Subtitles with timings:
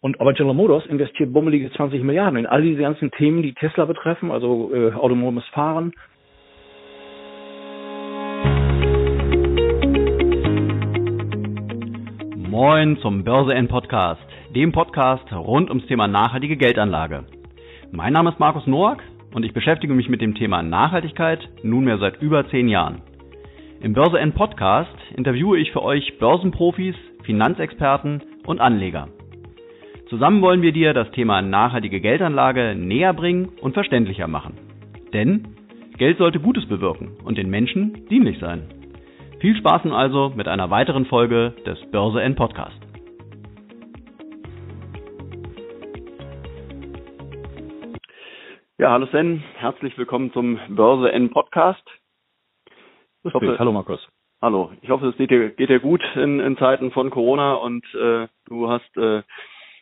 [0.00, 3.84] Und aber General Motors investiert bummelige 20 Milliarden in all diese ganzen Themen, die Tesla
[3.84, 5.92] betreffen, also äh, autonomes Fahren.
[12.36, 14.22] Moin zum Börse N Podcast,
[14.54, 17.24] dem Podcast rund ums Thema nachhaltige Geldanlage.
[17.90, 19.02] Mein Name ist Markus Noack
[19.34, 23.02] und ich beschäftige mich mit dem Thema Nachhaltigkeit nunmehr seit über zehn Jahren.
[23.80, 26.94] Im Börse N Podcast interviewe ich für euch Börsenprofis,
[27.24, 29.08] Finanzexperten und Anleger.
[30.08, 34.54] Zusammen wollen wir dir das Thema nachhaltige Geldanlage näher bringen und verständlicher machen.
[35.12, 35.54] Denn
[35.98, 38.70] Geld sollte Gutes bewirken und den Menschen dienlich sein.
[39.40, 42.80] Viel Spaß nun also mit einer weiteren Folge des Börse N Podcast.
[48.78, 51.84] Ja, hallo Sven, herzlich willkommen zum Börse N Podcast.
[53.24, 54.08] Ich hoffe, hallo Markus.
[54.40, 57.84] Hallo, ich hoffe, es geht dir, geht dir gut in, in Zeiten von Corona und
[57.94, 59.22] äh, du hast äh,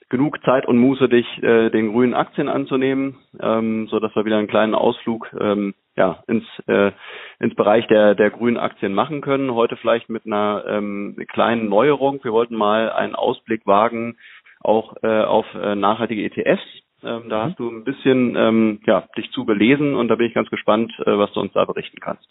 [0.08, 4.38] genug Zeit und Muße, dich äh, den grünen Aktien anzunehmen, ähm, so dass wir wieder
[4.38, 6.92] einen kleinen Ausflug ähm, ja, ins, äh,
[7.40, 9.54] ins Bereich der, der grünen Aktien machen können.
[9.54, 12.22] Heute vielleicht mit einer ähm, kleinen Neuerung.
[12.22, 14.16] Wir wollten mal einen Ausblick wagen,
[14.60, 16.62] auch äh, auf äh, nachhaltige ETFs.
[17.02, 17.50] Ähm, da mhm.
[17.50, 20.92] hast du ein bisschen ähm, ja, dich zu belesen und da bin ich ganz gespannt,
[21.00, 22.26] äh, was du uns da berichten kannst.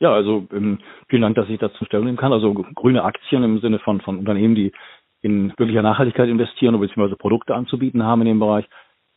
[0.00, 2.32] Ja, also ähm, vielen Dank, dass ich dazu Stellung nehmen kann.
[2.32, 4.72] Also grüne Aktien im Sinne von, von Unternehmen, die
[5.22, 8.66] in wirklicher Nachhaltigkeit investieren oder beziehungsweise Produkte anzubieten haben in dem Bereich.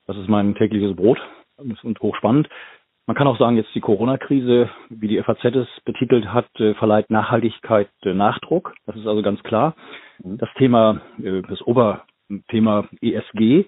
[0.07, 1.19] Das ist mein tägliches Brot
[1.57, 2.49] und hochspannend.
[3.07, 7.09] Man kann auch sagen, jetzt die Corona-Krise, wie die FAZ es betitelt hat, äh, verleiht
[7.09, 8.73] Nachhaltigkeit äh, Nachdruck.
[8.85, 9.75] Das ist also ganz klar.
[10.23, 10.37] Mhm.
[10.37, 13.65] Das Thema, äh, das Oberthema ESG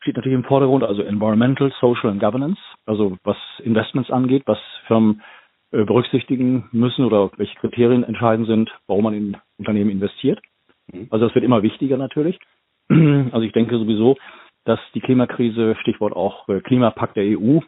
[0.00, 5.22] steht natürlich im Vordergrund, also Environmental, Social and Governance, also was Investments angeht, was Firmen
[5.72, 10.40] berücksichtigen müssen oder welche Kriterien entscheidend sind, warum man in Unternehmen investiert.
[10.92, 11.08] Mhm.
[11.10, 12.38] Also das wird immer wichtiger natürlich.
[12.88, 14.16] Also ich denke sowieso,
[14.64, 17.60] dass die Klimakrise, Stichwort auch äh, Klimapakt der EU,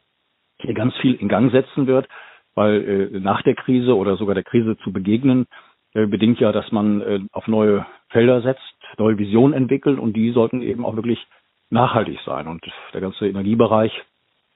[0.60, 2.08] hier ganz viel in Gang setzen wird,
[2.54, 5.46] weil äh, nach der Krise oder sogar der Krise zu begegnen,
[5.94, 10.60] äh, bedingt ja, dass man auf neue Felder setzt, neue Visionen entwickelt und die sollten
[10.60, 11.24] eben auch wirklich
[11.70, 12.48] nachhaltig sein.
[12.48, 13.92] Und der ganze Energiebereich,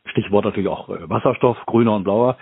[0.06, 2.36] Stichwort natürlich auch Wasserstoff, grüner und blauer,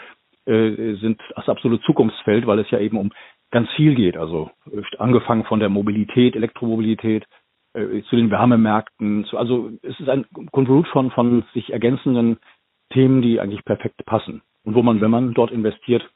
[0.46, 3.12] sind das absolute Zukunftsfeld, weil es ja eben um
[3.50, 4.16] ganz viel geht.
[4.16, 4.50] Also
[4.98, 7.26] angefangen von der Mobilität, Elektromobilität,
[7.72, 9.24] äh, zu den Wärmemärkten.
[9.26, 12.38] Zu, also es ist ein Konvolut von, von sich ergänzenden
[12.90, 14.42] Themen, die eigentlich perfekt passen.
[14.64, 16.08] Und wo man, wenn man dort investiert,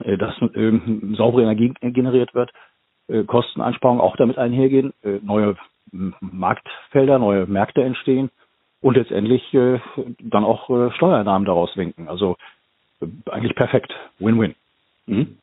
[0.00, 0.80] äh, dass äh,
[1.16, 2.50] saubere Energie generiert wird,
[3.08, 5.56] äh, Kosteneinsparungen auch damit einhergehen, äh, neue
[5.92, 8.30] Marktfelder, neue Märkte entstehen
[8.80, 9.80] und letztendlich äh,
[10.20, 12.08] dann auch äh, Steuernahmen daraus winken.
[12.08, 12.36] Also
[13.30, 13.94] eigentlich perfekt.
[14.18, 14.54] Win-win.
[15.06, 15.38] Mhm.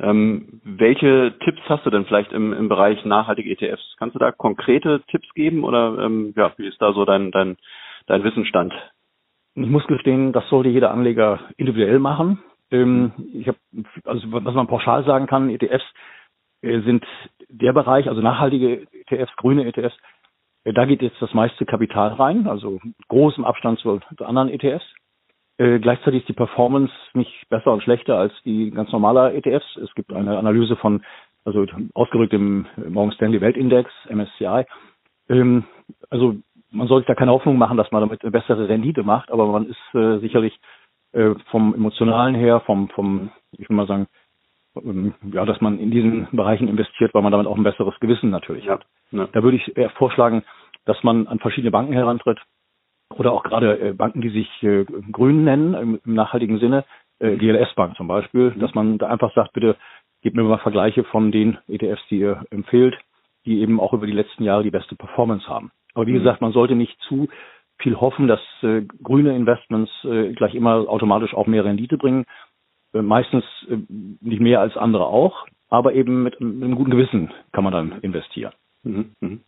[0.00, 3.96] Ähm, welche Tipps hast du denn vielleicht im, im Bereich nachhaltige ETFs?
[3.98, 7.56] Kannst du da konkrete Tipps geben oder ähm, ja, wie ist da so dein, dein,
[8.06, 8.72] dein Wissensstand?
[9.54, 12.38] Ich muss gestehen, das sollte jeder Anleger individuell machen.
[12.70, 13.58] Ähm, ich habe,
[14.04, 15.84] also was man pauschal sagen kann, ETFs
[16.62, 17.04] äh, sind
[17.48, 19.96] der Bereich, also nachhaltige ETFs, grüne ETFs,
[20.64, 24.86] äh, da geht jetzt das meiste Kapital rein, also großem Abstand zu, zu anderen ETFs.
[25.58, 29.76] Äh, gleichzeitig ist die Performance nicht besser und schlechter als die ganz normale ETFs.
[29.76, 31.02] Es gibt eine Analyse von,
[31.44, 34.64] also ausgedrückt im Morgan Stanley Weltindex, MSCI.
[35.28, 35.64] Ähm,
[36.10, 36.36] also
[36.70, 39.66] man sollte da keine Hoffnung machen, dass man damit eine bessere Rendite macht, aber man
[39.66, 40.58] ist äh, sicherlich
[41.12, 44.06] äh, vom emotionalen her, vom, vom, ich will mal sagen,
[44.76, 48.30] ähm, ja, dass man in diesen Bereichen investiert, weil man damit auch ein besseres Gewissen
[48.30, 48.74] natürlich ja.
[48.74, 48.86] hat.
[49.10, 49.26] Ja.
[49.32, 50.44] Da würde ich eher vorschlagen,
[50.84, 52.38] dass man an verschiedene Banken herantritt,
[53.14, 56.84] oder auch gerade äh, Banken, die sich äh, grün nennen, im, im nachhaltigen Sinne,
[57.18, 58.60] äh, GLS Bank zum Beispiel, mhm.
[58.60, 59.76] dass man da einfach sagt, bitte
[60.22, 62.96] gebt mir mal Vergleiche von den ETFs, die ihr empfehlt,
[63.44, 65.70] die eben auch über die letzten Jahre die beste Performance haben.
[65.94, 66.18] Aber wie mhm.
[66.18, 67.28] gesagt, man sollte nicht zu
[67.78, 72.24] viel hoffen, dass äh, grüne Investments äh, gleich immer automatisch auch mehr Rendite bringen.
[72.92, 73.78] Äh, meistens äh,
[74.20, 78.00] nicht mehr als andere auch, aber eben mit, mit einem guten Gewissen kann man dann
[78.00, 78.52] investieren.
[78.82, 79.12] Mhm.
[79.20, 79.40] Mhm.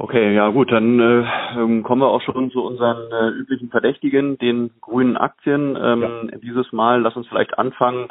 [0.00, 1.24] Okay, ja gut, dann äh,
[1.56, 5.76] ähm, kommen wir auch schon zu unseren äh, üblichen Verdächtigen, den grünen Aktien.
[5.76, 6.38] Ähm, ja.
[6.38, 8.06] Dieses Mal lass uns vielleicht anfangen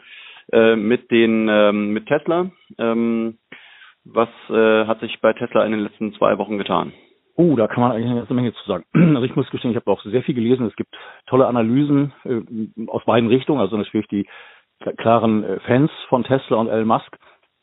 [0.52, 2.52] äh, mit den ähm, mit Tesla.
[2.78, 3.38] Ähm,
[4.04, 6.92] was äh, hat sich bei Tesla in den letzten zwei Wochen getan?
[7.38, 8.84] Oh, da kann man eigentlich eine ganze Menge zu sagen.
[9.16, 10.68] Also ich muss gestehen, ich habe auch sehr viel gelesen.
[10.68, 10.94] Es gibt
[11.28, 12.42] tolle Analysen äh,
[12.88, 14.28] aus beiden Richtungen, also natürlich die
[14.98, 17.14] klaren äh, Fans von Tesla und Elon Musk.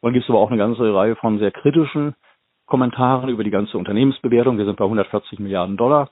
[0.01, 2.15] Und dann gibt es aber auch eine ganze Reihe von sehr kritischen
[2.67, 4.59] Kommentaren über die ganze Unternehmensbewertung.
[4.59, 6.11] Wir sind bei 140 Milliarden Dollar.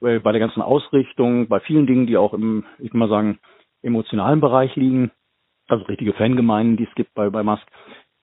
[0.00, 3.38] Bei der ganzen Ausrichtung, bei vielen Dingen, die auch im, ich will mal sagen,
[3.82, 5.12] emotionalen Bereich liegen,
[5.68, 7.66] also richtige Fangemeinden, die es gibt bei, bei Musk,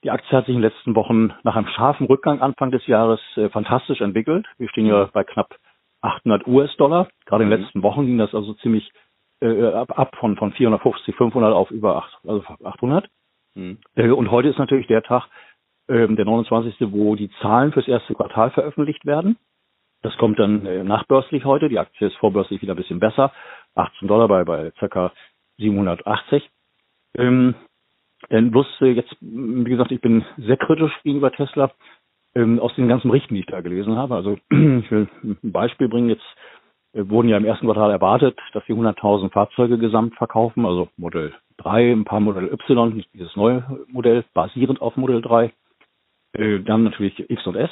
[0.04, 3.20] Die Aktie hat sich in den letzten Wochen nach einem scharfen Rückgang Anfang des Jahres
[3.36, 4.46] äh, fantastisch entwickelt.
[4.58, 5.56] Wir stehen ja bei knapp
[6.02, 7.10] 800 US-Dollar.
[7.26, 7.66] Gerade in den mhm.
[7.66, 8.92] letzten Wochen ging das also ziemlich
[9.42, 13.10] äh, ab, ab von, von 450, 500 auf über 8, also 800.
[13.56, 13.80] Mhm.
[13.96, 15.28] Äh, und heute ist natürlich der Tag,
[15.90, 19.38] äh, der 29., wo die Zahlen fürs erste Quartal veröffentlicht werden.
[20.02, 21.68] Das kommt dann äh, nachbörslich heute.
[21.68, 23.34] Die Aktie ist vorbörslich wieder ein bisschen besser.
[23.76, 25.12] 18 Dollar bei, bei ca.
[25.58, 26.50] 780.
[27.18, 27.56] Ähm,
[28.30, 31.72] denn bloß äh, jetzt, wie gesagt, ich bin sehr kritisch gegenüber Tesla
[32.36, 34.16] ähm, aus den ganzen Berichten, die ich da gelesen habe.
[34.16, 36.10] Also ich will ein Beispiel bringen.
[36.10, 36.26] Jetzt
[36.94, 41.34] äh, wurden ja im ersten Quartal erwartet, dass wir 100.000 Fahrzeuge gesamt verkaufen, also Modell
[41.58, 45.52] 3, ein paar Modell Y, dieses neue Modell, basierend auf Modell 3.
[46.34, 47.70] Äh, dann natürlich X und S.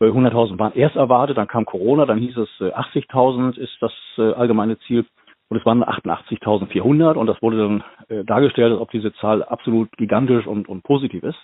[0.00, 5.04] 100.000 waren erst erwartet, dann kam Corona, dann hieß es 80.000 ist das allgemeine Ziel.
[5.48, 9.90] Und es waren 88.400 und das wurde dann äh, dargestellt, als ob diese Zahl absolut
[9.96, 11.38] gigantisch und, und positiv ist.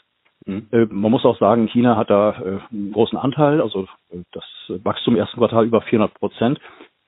[0.46, 0.68] Mhm.
[0.72, 4.44] Äh, man muss auch sagen, China hat da äh, einen großen Anteil, also äh, das
[4.68, 6.60] Wachstum im ersten Quartal über 400 Prozent.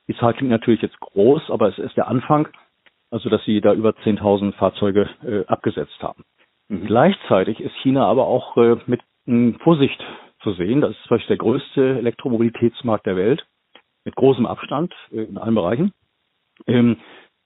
[0.07, 2.47] Die Zahl klingt natürlich jetzt groß, aber es ist der Anfang,
[3.11, 6.23] also dass sie da über 10.000 Fahrzeuge äh, abgesetzt haben.
[6.67, 6.87] Mhm.
[6.87, 9.01] Gleichzeitig ist China aber auch äh, mit
[9.59, 10.03] Vorsicht
[10.41, 10.81] zu sehen.
[10.81, 13.45] Das ist vielleicht der größte Elektromobilitätsmarkt der Welt
[14.05, 15.93] mit großem Abstand in allen Bereichen.
[16.65, 16.97] Ähm,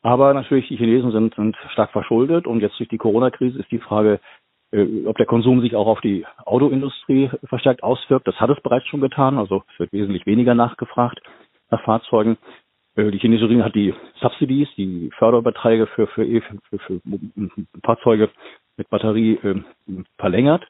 [0.04, 3.80] aber natürlich, die Chinesen sind, sind stark verschuldet und jetzt durch die Corona-Krise ist die
[3.80, 4.20] Frage,
[4.72, 8.28] äh, ob der Konsum sich auch auf die Autoindustrie verstärkt auswirkt.
[8.28, 11.20] Das hat es bereits schon getan, also es wird wesentlich weniger nachgefragt
[11.70, 12.38] nach Fahrzeugen.
[12.96, 17.02] Äh, die chinesische Regierung hat die Subsidies, die Förderbeträge für, für, e, für, für
[17.84, 18.30] Fahrzeuge
[18.78, 19.62] mit Batterie äh,
[20.18, 20.66] verlängert.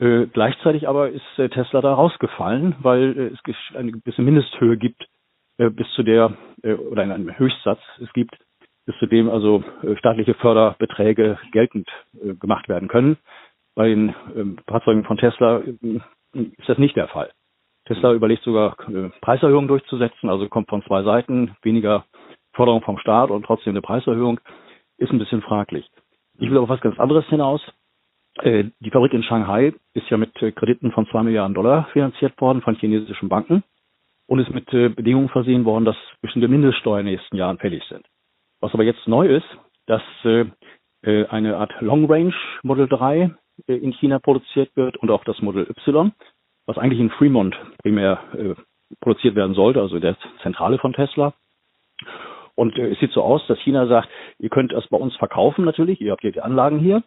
[0.00, 5.08] Äh, gleichzeitig aber ist äh, Tesla da rausgefallen, weil äh, es eine gewisse Mindesthöhe gibt
[5.58, 8.38] äh, bis zu der, äh, oder in einem Höchstsatz es gibt,
[8.86, 11.88] bis zu dem also äh, staatliche Förderbeträge geltend
[12.40, 13.18] gemacht werden können.
[13.74, 17.30] Bei den ähm, Fahrzeugen von Tesla ist das nicht der Fall.
[17.86, 18.76] Tesla überlegt sogar
[19.20, 22.04] Preiserhöhungen durchzusetzen, also kommt von zwei Seiten, weniger
[22.52, 24.40] Forderung vom Staat und trotzdem eine Preiserhöhung,
[24.98, 25.88] ist ein bisschen fraglich.
[26.38, 27.62] Ich will aber was ganz anderes hinaus.
[28.44, 32.76] Die Fabrik in Shanghai ist ja mit Krediten von zwei Milliarden Dollar finanziert worden von
[32.76, 33.64] chinesischen Banken
[34.28, 37.82] und ist mit äh, Bedingungen versehen worden, dass bestimmte Mindeststeuern in den nächsten Jahren fällig
[37.88, 38.06] sind.
[38.60, 39.46] Was aber jetzt neu ist,
[39.86, 40.44] dass äh,
[41.02, 43.34] äh eine Art Long Range Model 3
[43.66, 46.12] äh, in China produziert wird und auch das Model Y,
[46.66, 48.54] was eigentlich in Fremont primär äh,
[49.00, 51.32] produziert werden sollte, also der Zentrale von Tesla.
[52.54, 55.64] Und äh, es sieht so aus, dass China sagt, ihr könnt es bei uns verkaufen
[55.64, 57.02] natürlich, ihr habt ja die Anlagen hier,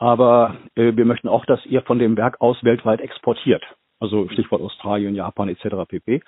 [0.00, 3.62] aber äh, wir möchten auch, dass ihr von dem Werk aus weltweit exportiert.
[4.00, 5.86] Also Stichwort Australien, Japan etc.
[5.86, 6.22] pp.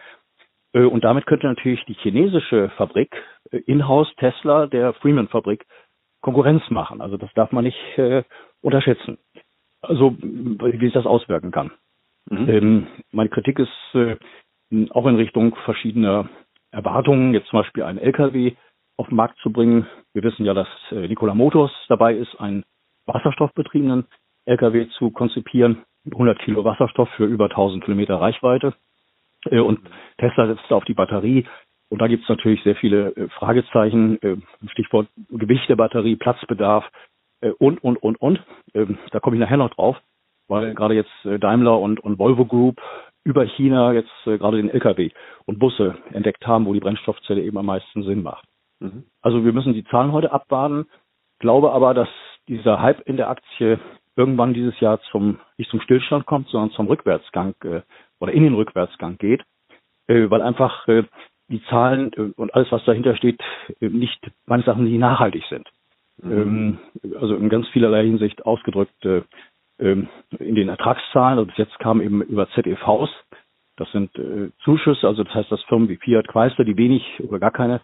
[0.75, 3.11] Äh, und damit könnte natürlich die chinesische Fabrik,
[3.51, 5.65] äh, Inhouse Tesla, der Freeman-Fabrik,
[6.21, 7.01] Konkurrenz machen.
[7.01, 8.25] Also das darf man nicht äh,
[8.61, 9.17] unterschätzen.
[9.81, 11.73] Also wie sich das auswirken kann.
[12.31, 12.49] Mhm.
[12.49, 14.17] Ähm, meine Kritik ist äh,
[14.91, 16.29] auch in Richtung verschiedener
[16.71, 18.53] Erwartungen, jetzt zum Beispiel einen LKW
[18.99, 19.87] auf den Markt zu bringen.
[20.13, 22.65] Wir wissen ja, dass äh, Nikola Motors dabei ist, einen
[23.07, 24.07] wasserstoffbetriebenen
[24.45, 25.85] LKW zu konzipieren.
[26.11, 28.75] 100 Kilo Wasserstoff für über 1000 Kilometer Reichweite.
[29.51, 29.81] Äh, und
[30.19, 31.47] Tesla setzt auf die Batterie.
[31.89, 34.37] Und da gibt es natürlich sehr viele äh, Fragezeichen, äh,
[34.69, 36.85] Stichwort Gewicht der Batterie, Platzbedarf
[37.59, 38.41] und, und, und, und.
[38.73, 39.97] Ähm, da komme ich nachher noch drauf,
[40.47, 42.81] weil gerade jetzt Daimler und, und Volvo Group
[43.25, 45.11] über China jetzt gerade den Lkw
[45.45, 48.47] und Busse entdeckt haben, wo die Brennstoffzelle eben am meisten Sinn macht.
[48.79, 49.07] Mhm.
[49.23, 50.87] Also wir müssen die Zahlen heute abwarten,
[51.41, 52.09] glaube aber, dass
[52.53, 53.81] dieser Hype in der Aktie
[54.17, 57.81] irgendwann dieses Jahr zum nicht zum Stillstand kommt, sondern zum Rückwärtsgang äh,
[58.21, 59.43] oder in den Rückwärtsgang geht,
[60.07, 61.05] äh, weil einfach äh,
[61.49, 63.41] die Zahlen äh, und alles, was dahinter steht,
[63.81, 65.67] äh, nicht meines Erachtens nicht nachhaltig sind.
[66.23, 66.79] Mhm.
[67.03, 69.23] Ähm, also in ganz vielerlei Hinsicht ausgedrückt äh,
[69.79, 71.39] ähm, in den Ertragszahlen.
[71.39, 73.11] Also bis jetzt kam eben über ZEVs.
[73.77, 77.39] Das sind äh, Zuschüsse, also das heißt, dass Firmen wie Fiat Chrysler, die wenig oder
[77.39, 77.81] gar keine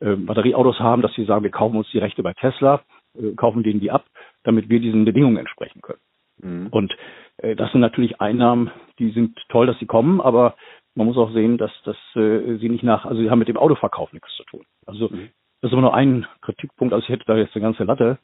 [0.00, 2.80] äh, Batterieautos haben, dass sie sagen, wir kaufen uns die Rechte bei Tesla,
[3.18, 4.04] äh, kaufen denen die ab
[4.46, 6.00] damit wir diesen Bedingungen entsprechen können.
[6.38, 6.68] Mhm.
[6.70, 6.96] Und
[7.38, 10.54] äh, das sind natürlich Einnahmen, die sind toll, dass sie kommen, aber
[10.94, 13.56] man muss auch sehen, dass, dass äh, sie nicht nach, also sie haben mit dem
[13.56, 14.64] Autoverkauf nichts zu tun.
[14.86, 15.30] Also mhm.
[15.60, 18.18] das ist immer nur ein Kritikpunkt, also ich hätte da jetzt eine ganze Latte,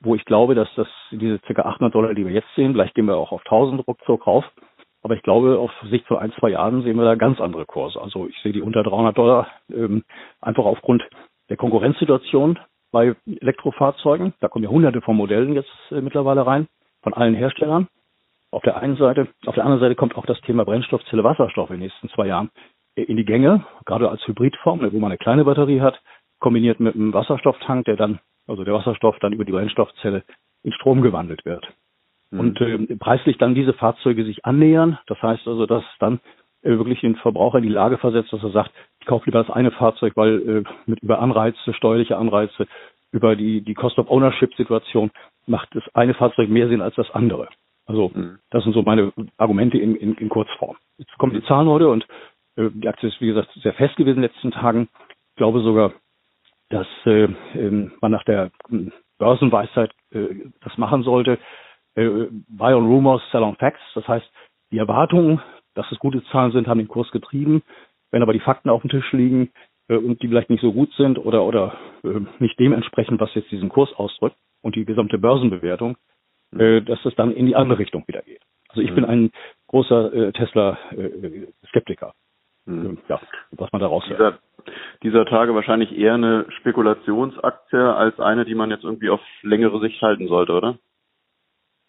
[0.00, 1.62] wo ich glaube, dass das diese ca.
[1.62, 4.44] 800 Dollar, die wir jetzt sehen, vielleicht gehen wir auch auf 1000 ruckzuck rauf,
[5.02, 8.00] aber ich glaube, auf Sicht von ein, zwei Jahren sehen wir da ganz andere Kurse.
[8.00, 10.04] Also ich sehe die unter 300 Dollar ähm,
[10.40, 11.08] einfach aufgrund
[11.48, 12.58] der Konkurrenzsituation
[12.90, 14.34] bei Elektrofahrzeugen.
[14.40, 16.66] Da kommen ja hunderte von Modellen jetzt äh, mittlerweile rein,
[17.02, 17.88] von allen Herstellern.
[18.50, 19.28] Auf der einen Seite.
[19.46, 22.50] Auf der anderen Seite kommt auch das Thema Brennstoffzelle Wasserstoff in den nächsten zwei Jahren
[22.96, 26.00] äh, in die Gänge, gerade als Hybridform, wo man eine kleine Batterie hat,
[26.38, 30.22] kombiniert mit einem Wasserstofftank, der dann, also der Wasserstoff dann über die Brennstoffzelle
[30.62, 31.66] in Strom gewandelt wird.
[32.30, 32.40] mhm.
[32.40, 34.98] und äh, preislich dann diese Fahrzeuge sich annähern.
[35.06, 36.20] Das heißt also, dass dann
[36.62, 38.72] äh, wirklich den Verbraucher in die Lage versetzt, dass er sagt,
[39.08, 42.68] kaufe lieber das eine Fahrzeug, weil äh, mit über Anreize, steuerliche Anreize,
[43.10, 45.10] über die, die Cost of Ownership Situation
[45.46, 47.48] macht das eine Fahrzeug mehr Sinn als das andere.
[47.86, 48.38] Also mhm.
[48.50, 50.76] das sind so meine Argumente in, in, in Kurzform.
[50.98, 52.06] Jetzt kommen die Zahlen heute und
[52.56, 54.88] äh, die Aktie ist wie gesagt sehr fest gewesen in den letzten Tagen.
[55.30, 55.92] Ich glaube sogar,
[56.68, 61.38] dass äh, äh, man nach der hm, Börsenweisheit äh, das machen sollte.
[61.94, 63.80] Äh, buy on rumors, sell on facts.
[63.94, 64.30] Das heißt,
[64.70, 65.40] die Erwartungen,
[65.74, 67.62] dass es gute Zahlen sind, haben den Kurs getrieben.
[68.10, 69.50] Wenn aber die Fakten auf dem Tisch liegen
[69.88, 73.50] äh, und die vielleicht nicht so gut sind oder oder äh, nicht dementsprechend, was jetzt
[73.50, 75.96] diesen Kurs ausdrückt und die gesamte Börsenbewertung,
[76.52, 76.60] mhm.
[76.60, 78.42] äh, dass es dann in die andere Richtung wieder geht.
[78.68, 78.94] Also ich mhm.
[78.94, 79.30] bin ein
[79.68, 82.14] großer äh, Tesla-Skeptiker.
[82.66, 82.98] Äh, mhm.
[83.08, 83.20] Ja,
[83.52, 84.38] was man daraus dieser,
[85.02, 90.00] dieser Tage wahrscheinlich eher eine Spekulationsaktie als eine, die man jetzt irgendwie auf längere Sicht
[90.02, 90.78] halten sollte, oder?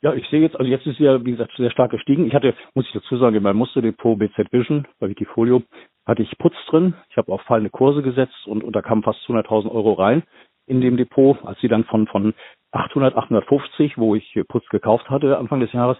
[0.02, 2.26] Ja, ich sehe jetzt, also jetzt ist sie ja, wie gesagt, sehr stark gestiegen.
[2.26, 5.62] Ich hatte, muss ich dazu sagen, in meinem Musterdepot BZ Vision bei Wikifolio
[6.06, 6.94] hatte ich Putz drin.
[7.10, 10.24] Ich habe auf fallende Kurse gesetzt und, und da kamen fast 200.000 Euro rein
[10.68, 11.38] in dem Depot.
[11.44, 12.34] Als sie dann von, von
[12.72, 15.98] 800, 850, wo ich Putz gekauft hatte Anfang des Jahres,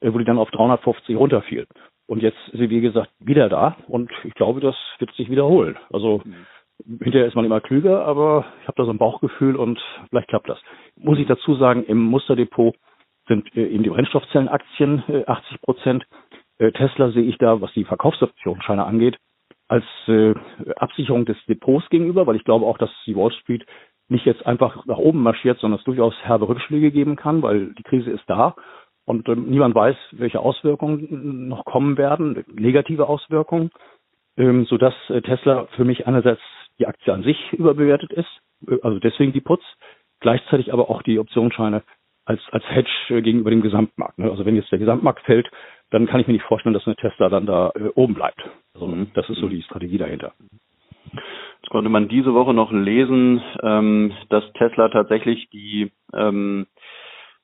[0.00, 1.66] äh, wo die dann auf 350 runterfiel.
[2.06, 5.76] Und jetzt ist sie, wie gesagt, wieder da und ich glaube, das wird sich wiederholen.
[5.92, 6.98] Also mhm.
[7.02, 10.48] hinterher ist man immer klüger, aber ich habe da so ein Bauchgefühl und vielleicht klappt
[10.48, 10.58] das.
[10.96, 12.74] Muss ich dazu sagen, im Musterdepot
[13.30, 16.04] sind äh, eben die Brennstoffzellenaktien äh, 80 Prozent.
[16.58, 19.16] Äh, Tesla sehe ich da, was die Verkaufsoptionsscheine angeht,
[19.68, 20.34] als äh,
[20.76, 23.64] Absicherung des Depots gegenüber, weil ich glaube auch, dass die Wall Street
[24.08, 27.84] nicht jetzt einfach nach oben marschiert, sondern es durchaus herbe Rückschläge geben kann, weil die
[27.84, 28.56] Krise ist da
[29.04, 33.70] und äh, niemand weiß, welche Auswirkungen noch kommen werden, negative Auswirkungen,
[34.36, 36.42] ähm, sodass äh, Tesla für mich einerseits
[36.80, 39.62] die Aktie an sich überbewertet ist, äh, also deswegen die Putz,
[40.18, 41.82] gleichzeitig aber auch die Optionsscheine
[42.24, 44.18] als, als Hedge äh, gegenüber dem Gesamtmarkt.
[44.18, 44.30] Ne?
[44.30, 45.50] Also wenn jetzt der Gesamtmarkt fällt,
[45.90, 48.40] dann kann ich mir nicht vorstellen, dass eine Tesla dann da äh, oben bleibt.
[48.74, 50.32] Also das ist so die Strategie dahinter.
[51.12, 56.66] Jetzt konnte man diese Woche noch lesen, ähm, dass Tesla tatsächlich die ähm,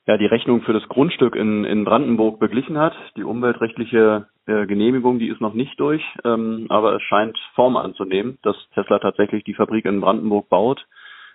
[0.06, 2.94] ja, die Rechnung für das Grundstück in, in Brandenburg beglichen hat.
[3.16, 8.38] Die umweltrechtliche äh, Genehmigung, die ist noch nicht durch, ähm, aber es scheint Form anzunehmen,
[8.42, 10.86] dass Tesla tatsächlich die Fabrik in Brandenburg baut.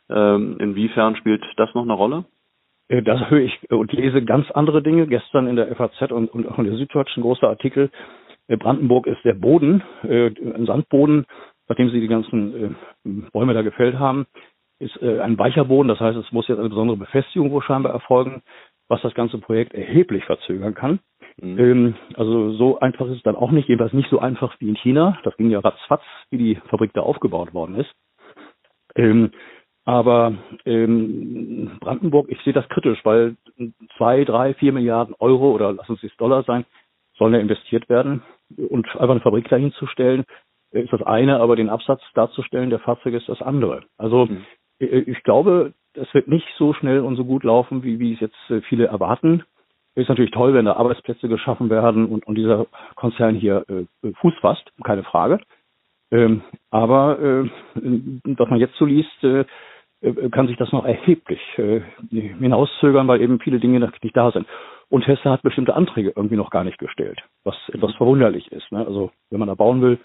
[0.10, 2.26] Ähm, inwiefern spielt das noch eine Rolle?
[2.92, 5.08] Äh, da höre ich und lese ganz andere Dinge.
[5.08, 7.90] Gestern in der FAZ und, und auch in der Süddeutschen großer Artikel.
[8.48, 11.26] Äh, Brandenburg ist der Boden, äh, ein Sandboden,
[11.70, 14.28] nachdem sie die ganzen äh, Bäume da gefällt haben,
[14.80, 15.88] ist äh, ein weicher Boden.
[15.88, 18.42] Das heißt, es muss jetzt eine besondere Befestigung wohl scheinbar erfolgen,
[18.90, 21.00] was das ganze Projekt erheblich verzögern kann.
[21.42, 21.60] Mhm.
[21.60, 24.76] Ähm, also so einfach ist es dann auch nicht, jedenfalls nicht so einfach wie in
[24.76, 25.18] China.
[25.24, 27.94] Das ging ja ratzfatz, wie die Fabrik da aufgebaut worden ist.
[29.86, 30.34] Aber
[30.66, 33.36] ähm, Brandenburg, ich sehe das kritisch, weil
[33.98, 36.66] zwei, drei, vier Milliarden Euro oder lassen Sie es Dollar sein,
[37.18, 38.22] sollen ja investiert werden.
[38.70, 40.24] Und einfach eine Fabrik dahin zu stellen,
[40.72, 43.84] ist das eine, aber den Absatz darzustellen der Fahrzeuge ist das andere.
[43.98, 44.46] Also mhm.
[44.80, 48.50] ich glaube, das wird nicht so schnell und so gut laufen, wie, wie es jetzt
[48.50, 49.44] äh, viele erwarten.
[49.96, 54.34] Ist natürlich toll, wenn da Arbeitsplätze geschaffen werden und, und dieser Konzern hier äh, Fuß
[54.40, 55.42] fasst, keine Frage.
[56.12, 59.46] Ähm, aber äh, was man jetzt so liest, äh,
[60.02, 64.48] äh, kann sich das noch erheblich äh, hinauszögern, weil eben viele Dinge nicht da sind.
[64.90, 68.72] Und Tesla hat bestimmte Anträge irgendwie noch gar nicht gestellt, was etwas verwunderlich ist.
[68.72, 68.86] Ne?
[68.86, 70.00] Also wenn man da bauen will,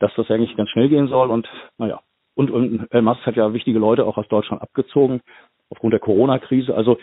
[0.00, 2.00] dass das eigentlich ganz schnell gehen soll und naja.
[2.36, 5.20] Und, und Elon Musk hat ja wichtige Leute auch aus Deutschland abgezogen
[5.70, 6.74] aufgrund der Corona-Krise.
[6.74, 6.98] Also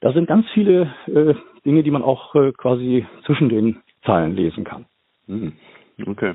[0.00, 1.34] da sind ganz viele äh,
[1.64, 4.86] Dinge, die man auch äh, quasi zwischen den Zeilen lesen kann.
[5.26, 5.54] Mhm.
[6.06, 6.34] Okay.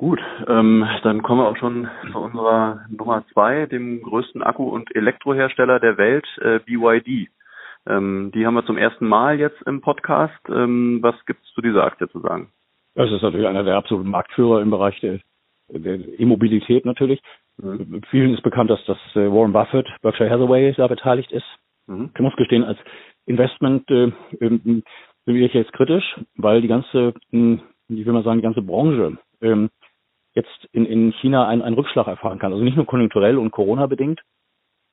[0.00, 4.96] Gut, ähm, dann kommen wir auch schon zu unserer Nummer zwei, dem größten Akku- und
[4.96, 7.28] Elektrohersteller der Welt, äh, BYD.
[7.86, 10.40] Ähm, die haben wir zum ersten Mal jetzt im Podcast.
[10.48, 12.48] Ähm, was gibt es zu dieser Aktie zu sagen?
[12.94, 15.18] Das ist natürlich einer der absoluten Marktführer im Bereich der,
[15.68, 17.20] der E-Mobilität natürlich.
[17.58, 18.00] Mhm.
[18.08, 21.44] Vielen ist bekannt, dass das äh, Warren Buffett, Berkshire Hathaway da beteiligt ist.
[21.88, 22.08] Mhm.
[22.14, 22.78] Ich muss gestehen, als
[23.26, 24.82] Investment äh, bin
[25.26, 29.68] ich jetzt kritisch, weil die ganze, hm, wie will man sagen, die ganze Branche ähm,
[30.34, 32.52] jetzt in, in China einen, einen Rückschlag erfahren kann.
[32.52, 34.20] Also nicht nur konjunkturell und Corona bedingt,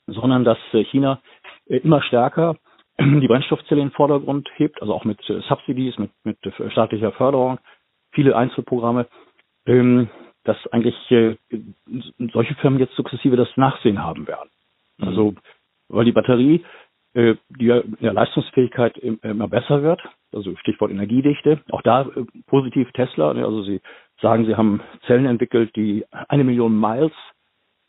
[0.08, 1.22] sondern dass äh, China
[1.67, 2.56] äh, immer stärker
[3.00, 6.38] die Brennstoffzelle in den Vordergrund hebt, also auch mit äh, Subsidies, mit, mit
[6.72, 7.60] staatlicher Förderung,
[8.12, 9.08] viele Einzelprogramme,
[9.65, 10.10] ähm,
[10.44, 10.96] dass eigentlich
[12.32, 14.50] solche Firmen jetzt sukzessive das Nachsehen haben werden.
[14.98, 15.08] Mhm.
[15.08, 15.36] Also
[15.89, 16.65] weil die Batterie,
[17.13, 20.01] die ja in der Leistungsfähigkeit immer besser wird,
[20.34, 22.10] also Stichwort Energiedichte, auch da
[22.46, 23.82] positiv Tesla, ne, also sie
[24.22, 27.14] sagen, sie haben Zellen entwickelt, die eine Million Miles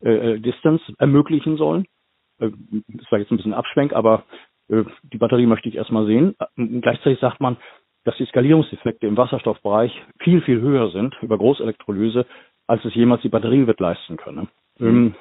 [0.02, 1.86] äh, äh Distance ermöglichen sollen.
[2.38, 2.50] Äh,
[2.88, 4.24] das war jetzt ein bisschen Abschwenk, aber
[4.68, 6.34] äh, die Batterie möchte ich erstmal sehen.
[6.38, 7.56] Äh, gleichzeitig sagt man,
[8.04, 12.26] dass die Skalierungseffekte im Wasserstoffbereich viel, viel höher sind über Großelektrolyse,
[12.66, 14.48] als es jemals die Batterie wird leisten können.
[14.80, 15.14] Ähm,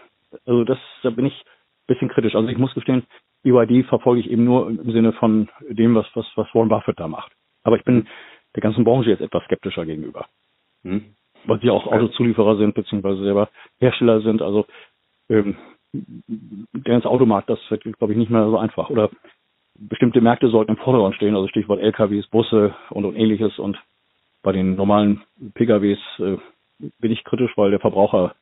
[0.46, 2.36] also das, da bin ich ein bisschen kritisch.
[2.36, 3.04] Also ich muss gestehen,
[3.44, 7.08] BYD verfolge ich eben nur im Sinne von dem, was, was, was Warren Buffett da
[7.08, 7.32] macht.
[7.64, 8.08] Aber ich bin
[8.56, 10.28] der ganzen Branche jetzt etwas skeptischer gegenüber.
[10.88, 11.06] Mhm.
[11.46, 14.42] Weil sie auch Autozulieferer sind, beziehungsweise selber Hersteller sind.
[14.42, 14.66] Also
[15.30, 15.56] ähm,
[15.94, 18.90] der ganze Automarkt, das wird, glaube ich, nicht mehr so einfach.
[18.90, 19.10] Oder
[19.76, 23.60] bestimmte Märkte sollten im Vordergrund stehen, also Stichwort LKWs, Busse und, und ähnliches.
[23.60, 23.78] Und
[24.44, 25.22] bei den normalen
[25.54, 26.38] PKWs äh,
[27.00, 28.36] bin ich kritisch, weil der Verbraucher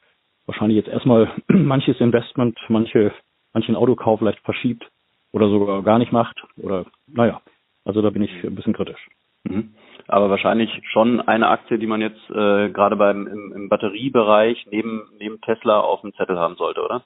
[0.45, 3.13] wahrscheinlich jetzt erstmal manches Investment, manche,
[3.53, 4.89] manchen Autokauf vielleicht verschiebt
[5.31, 6.41] oder sogar gar nicht macht.
[6.57, 7.41] Oder naja,
[7.83, 9.09] also da bin ich ein bisschen kritisch.
[9.43, 9.75] Mhm.
[10.07, 15.03] Aber wahrscheinlich schon eine Aktie, die man jetzt äh, gerade beim im, im Batteriebereich neben
[15.19, 17.03] neben Tesla auf dem Zettel haben sollte, oder?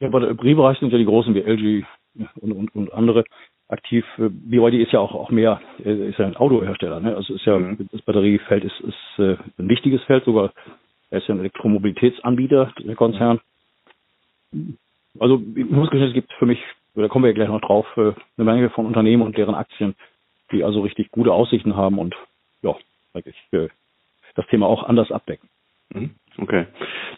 [0.00, 1.84] Ja, der Batteriebereich sind ja die großen wie LG
[2.40, 3.24] und, und, und andere
[3.68, 4.04] aktiv.
[4.18, 7.00] BYD ist ja auch, auch mehr, äh, ist ja ein Autohersteller.
[7.00, 7.16] Ne?
[7.16, 7.88] Also ist ja mhm.
[7.90, 10.52] das Batteriefeld ist, ist äh, ein wichtiges Feld, sogar
[11.10, 13.40] er ist ja ein Elektromobilitätsanbieter, der Konzern.
[15.18, 16.58] Also ich muss gestehen, es gibt für mich,
[16.94, 19.94] da kommen wir ja gleich noch drauf, äh, eine Menge von Unternehmen und deren Aktien,
[20.52, 22.14] die also richtig gute Aussichten haben und
[22.62, 22.74] ja,
[23.14, 23.68] eigentlich äh,
[24.34, 25.48] das Thema auch anders abdecken.
[25.90, 26.14] Mhm.
[26.38, 26.66] Okay.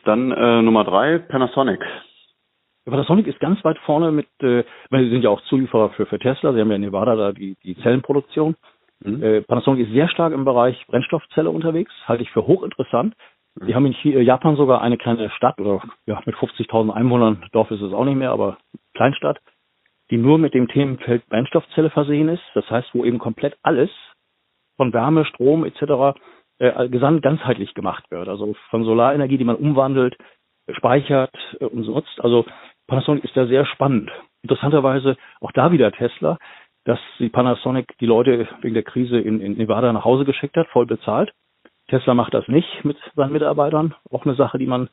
[0.04, 1.80] Dann äh, Nummer drei, Panasonic.
[2.84, 6.18] Panasonic ist ganz weit vorne mit, äh, weil sie sind ja auch Zulieferer für, für
[6.18, 8.56] Tesla, sie haben ja in Nevada da die, die Zellenproduktion.
[9.00, 9.22] Mhm.
[9.22, 13.14] Äh, Panasonic ist sehr stark im Bereich Brennstoffzelle unterwegs, halte ich für hochinteressant.
[13.54, 13.66] Mhm.
[13.66, 17.80] Die haben in Japan sogar eine kleine Stadt oder ja mit 50.000 Einwohnern, Dorf ist
[17.80, 18.58] es auch nicht mehr, aber
[18.94, 19.38] Kleinstadt,
[20.10, 22.42] die nur mit dem Themenfeld Brennstoffzelle versehen ist.
[22.54, 23.90] Das heißt, wo eben komplett alles
[24.76, 26.18] von Wärme, Strom etc.
[26.58, 28.28] Äh, ganzheitlich gemacht wird.
[28.28, 30.16] Also von Solarenergie, die man umwandelt,
[30.72, 32.20] speichert äh, und nutzt.
[32.20, 32.44] Also
[32.86, 34.10] Panasonic ist da sehr spannend.
[34.42, 36.38] Interessanterweise auch da wieder Tesla,
[36.84, 40.68] dass die Panasonic die Leute wegen der Krise in, in Nevada nach Hause geschickt hat,
[40.68, 41.32] voll bezahlt.
[41.88, 43.94] Tesla macht das nicht mit seinen Mitarbeitern.
[44.10, 44.88] Auch eine Sache, die man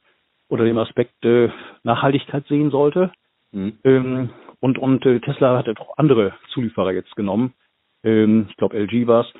[0.48, 1.50] unter dem Aspekt äh,
[1.84, 3.12] Nachhaltigkeit sehen sollte.
[3.52, 3.78] Mhm.
[3.84, 7.54] Ähm, und und äh, Tesla hat ja auch andere Zulieferer jetzt genommen.
[8.04, 9.34] Ähm, ich glaube, LG war es.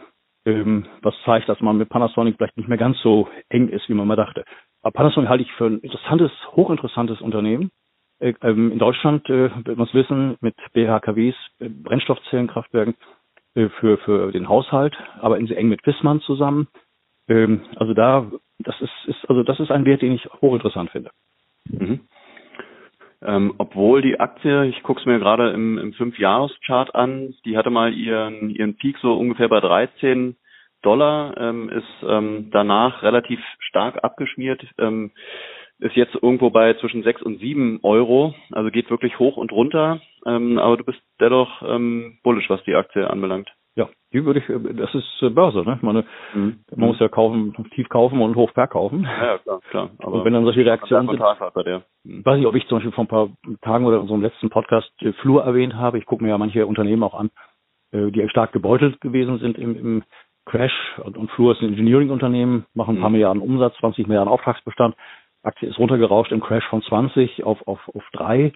[0.44, 3.94] Ähm, was zeigt, dass man mit Panasonic vielleicht nicht mehr ganz so eng ist, wie
[3.94, 4.44] man mal dachte.
[4.82, 7.70] Aber Panasonic halte ich für ein interessantes, hochinteressantes Unternehmen.
[8.20, 12.96] Äh, ähm, in Deutschland äh, wird man es wissen, mit BHKWs, äh, Brennstoffzellenkraftwerken
[13.54, 16.70] für, für den Haushalt, aber in sehr eng mit Wissmann zusammen.
[17.28, 21.12] Ähm, also da, das ist, ist, also das ist ein Wert, den ich hochinteressant finde.
[21.70, 22.00] Mhm.
[23.24, 27.70] Ähm, obwohl die Aktie, ich gucke es mir gerade im, im Fünf-Jahres-Chart an, die hatte
[27.70, 30.36] mal ihren, ihren Peak so ungefähr bei 13
[30.82, 34.66] Dollar, ähm, ist ähm, danach relativ stark abgeschmiert.
[34.80, 35.12] Ähm,
[35.78, 40.00] ist jetzt irgendwo bei zwischen sechs und sieben Euro, also geht wirklich hoch und runter.
[40.26, 43.52] Ähm, aber du bist dennoch ähm, bullish, was die Aktie anbelangt.
[43.76, 45.76] Ja, die würde ich, äh, das ist äh, Börse, ne?
[45.78, 46.04] Ich meine,
[46.34, 46.60] mhm.
[46.76, 49.04] man muss ja kaufen, tief kaufen und hoch verkaufen.
[49.04, 49.90] Ja, klar, klar.
[50.00, 51.82] Aber und wenn dann solche Reaktionen sind, ja.
[52.04, 52.26] mhm.
[52.26, 53.30] weiß ich, ob ich zum Beispiel vor ein paar
[53.62, 55.98] Tagen oder in unserem letzten Podcast äh, Flur erwähnt habe.
[55.98, 57.30] Ich gucke mir ja manche Unternehmen auch an,
[57.94, 60.04] die stark gebeutelt gewesen sind im, im
[60.46, 63.16] Crash und, und Flur ist ein Engineering-Unternehmen, machen ein paar mhm.
[63.16, 64.96] Milliarden Umsatz, 20 Milliarden Auftragsbestand.
[65.44, 68.54] Aktie ist runtergerauscht im Crash von 20 auf, auf, auf 3,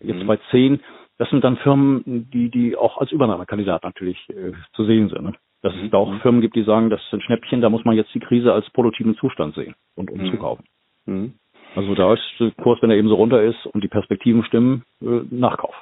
[0.00, 0.26] jetzt mhm.
[0.26, 0.80] bei 10.
[1.22, 5.22] Das sind dann Firmen, die, die auch als Übernahmekandidat natürlich äh, zu sehen sind.
[5.22, 5.32] Ne?
[5.62, 5.84] Dass mhm.
[5.84, 8.18] es da auch Firmen gibt, die sagen, das sind Schnäppchen, da muss man jetzt die
[8.18, 10.58] Krise als produktiven Zustand sehen und, und mhm.
[11.06, 11.34] Mhm.
[11.76, 14.82] Also da ist der Kurs, wenn er eben so runter ist und die Perspektiven stimmen,
[15.00, 15.76] äh, Nachkauf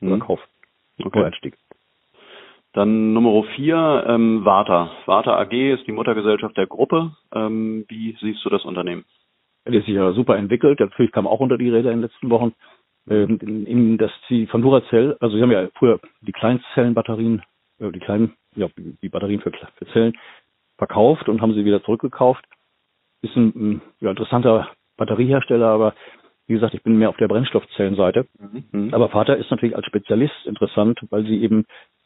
[0.00, 0.20] oder mhm.
[0.20, 0.40] Kauf.
[1.02, 1.24] Okay.
[1.24, 1.56] Einstieg.
[2.72, 4.92] Dann Nummer vier, ähm, Warta.
[5.06, 7.16] Warta AG ist die Muttergesellschaft der Gruppe.
[7.34, 9.04] Ähm, wie siehst du das Unternehmen?
[9.66, 10.78] Der ist sich ja super entwickelt.
[10.78, 12.52] Natürlich kam auch unter die Räder in den letzten Wochen.
[13.08, 17.42] Ähm, dass sie von Duracell, also sie haben ja früher die Kleinzellenbatterien,
[17.78, 20.14] äh, die kleinen, ja, die Batterien für, für Zellen
[20.78, 22.44] verkauft und haben sie wieder zurückgekauft.
[23.22, 25.94] Ist ein, ja, interessanter Batteriehersteller, aber
[26.46, 28.26] wie gesagt, ich bin mehr auf der Brennstoffzellenseite.
[28.72, 28.92] Mhm.
[28.92, 31.64] Aber Vater ist natürlich als Spezialist interessant, weil sie eben,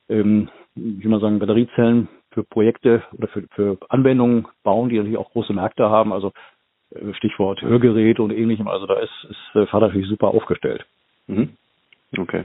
[0.08, 5.32] ähm, wie man sagen, Batteriezellen für Projekte oder für, für Anwendungen bauen, die natürlich auch
[5.32, 6.12] große Märkte haben.
[6.12, 6.32] Also
[7.12, 8.68] Stichwort Hörgeräte und ähnlichem.
[8.68, 10.86] Also da ist, ist äh, Vater natürlich super aufgestellt.
[11.26, 11.50] Mhm.
[12.16, 12.44] Okay.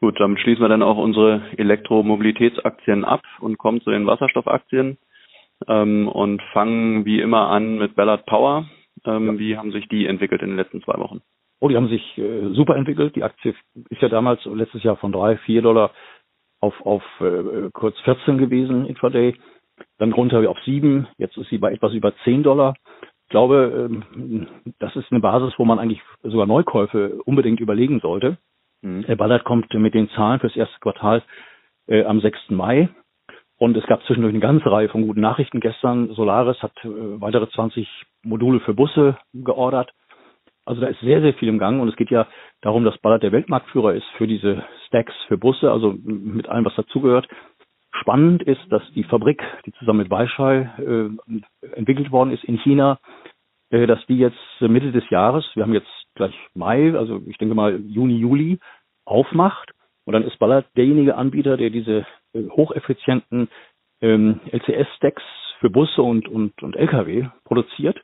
[0.00, 4.98] Gut, damit schließen wir dann auch unsere Elektromobilitätsaktien ab und kommen zu den Wasserstoffaktien
[5.68, 8.66] ähm, und fangen wie immer an mit Ballard Power.
[9.04, 9.38] Ähm, ja.
[9.38, 11.20] Wie haben sich die entwickelt in den letzten zwei Wochen?
[11.60, 13.14] Oh, die haben sich äh, super entwickelt.
[13.14, 13.54] Die Aktie
[13.90, 15.92] ist ja damals letztes Jahr von drei, vier Dollar
[16.60, 19.36] auf, auf äh, kurz 14 gewesen intraday,
[19.98, 21.06] dann runter auf sieben.
[21.18, 22.74] Jetzt ist sie bei etwas über 10 Dollar
[23.32, 24.46] glaube, ähm,
[24.78, 28.38] das ist eine Basis, wo man eigentlich sogar Neukäufe unbedingt überlegen sollte.
[28.82, 29.04] Mhm.
[29.16, 31.22] Ballard kommt mit den Zahlen fürs erste Quartal
[31.88, 32.50] äh, am 6.
[32.50, 32.88] Mai.
[33.58, 35.60] Und es gab zwischendurch eine ganze Reihe von guten Nachrichten.
[35.60, 36.88] Gestern Solaris hat äh,
[37.20, 37.88] weitere 20
[38.22, 39.92] Module für Busse geordert.
[40.64, 42.26] Also da ist sehr, sehr viel im Gang und es geht ja
[42.60, 46.74] darum, dass Ballard der Weltmarktführer ist für diese Stacks für Busse, also mit allem, was
[46.76, 47.28] dazugehört.
[48.00, 52.98] Spannend ist, dass die Fabrik, die zusammen mit Weichai äh, entwickelt worden ist in China,
[53.72, 57.80] dass die jetzt Mitte des Jahres, wir haben jetzt gleich Mai, also ich denke mal
[57.80, 58.58] Juni, Juli,
[59.04, 59.72] aufmacht.
[60.04, 63.48] Und dann ist Ballard derjenige Anbieter, der diese äh, hocheffizienten
[64.00, 65.22] ähm, LCS-Stacks
[65.60, 68.00] für Busse und, und, und Lkw produziert.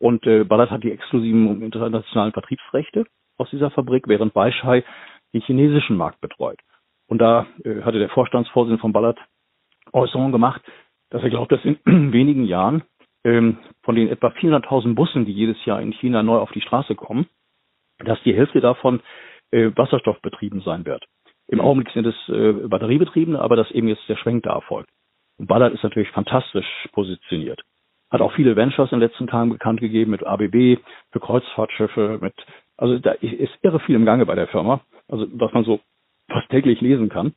[0.00, 3.04] Und äh, Ballard hat die exklusiven internationalen Vertriebsrechte
[3.36, 4.84] aus dieser Fabrik, während Weichai
[5.32, 6.58] den chinesischen Markt betreut.
[7.06, 9.18] Und da äh, hatte der Vorstandsvorsitzende von Ballard
[9.92, 10.60] Äußerungen gemacht,
[11.10, 11.78] dass er glaubt, dass in
[12.12, 12.82] wenigen Jahren
[13.28, 16.94] ähm, von den etwa 400.000 Bussen, die jedes Jahr in China neu auf die Straße
[16.94, 17.26] kommen,
[17.98, 19.00] dass die Hälfte davon
[19.50, 21.04] äh, wasserstoffbetrieben sein wird.
[21.46, 24.88] Im Augenblick sind es äh, batteriebetriebene, aber dass eben jetzt der Schwenk da erfolgt.
[25.38, 27.60] Und Ballard ist natürlich fantastisch positioniert.
[28.10, 30.78] Hat auch viele Ventures in den letzten Tagen bekannt gegeben mit ABB,
[31.12, 32.34] für Kreuzfahrtschiffe, mit,
[32.76, 34.80] also da ist irre viel im Gange bei der Firma.
[35.08, 35.80] Also, was man so
[36.28, 37.34] fast täglich lesen kann.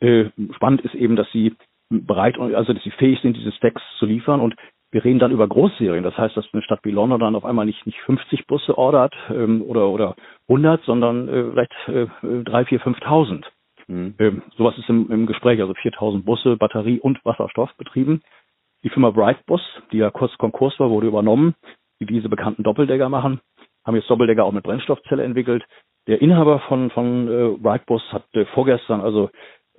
[0.00, 1.54] Äh, spannend ist eben, dass sie
[1.88, 4.54] bereit, also dass sie fähig sind, diese Stacks zu liefern und
[4.92, 6.02] wir reden dann über Großserien.
[6.02, 9.14] Das heißt, dass eine Stadt wie London dann auf einmal nicht, nicht 50 Busse ordert
[9.30, 10.16] ähm, oder, oder
[10.48, 13.44] 100, sondern äh, vielleicht äh, 3, 4, 5.000.
[13.86, 14.14] Mhm.
[14.18, 18.22] Ähm, sowas ist im, im Gespräch, also 4.000 Busse, Batterie und Wasserstoff betrieben.
[18.82, 19.60] Die Firma Brightbus,
[19.92, 21.54] die ja kurz Konkurs war, wurde übernommen,
[22.00, 23.40] die diese bekannten Doppeldecker machen,
[23.84, 25.64] haben jetzt Doppeldecker auch mit Brennstoffzelle entwickelt.
[26.06, 29.30] Der Inhaber von, von äh, Brightbus hat äh, vorgestern also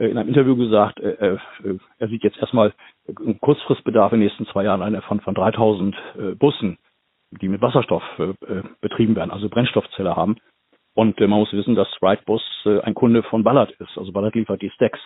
[0.09, 1.37] in einem Interview gesagt, äh, äh,
[1.97, 2.73] er sieht jetzt erstmal
[3.07, 6.77] einen Kurzfristbedarf in den nächsten zwei Jahren von, von 3000 äh, Bussen,
[7.31, 10.37] die mit Wasserstoff äh, betrieben werden, also Brennstoffzelle haben.
[10.93, 11.87] Und äh, man muss wissen, dass
[12.65, 13.97] äh, ein Kunde von Ballard ist.
[13.97, 14.99] Also Ballard liefert die Stacks.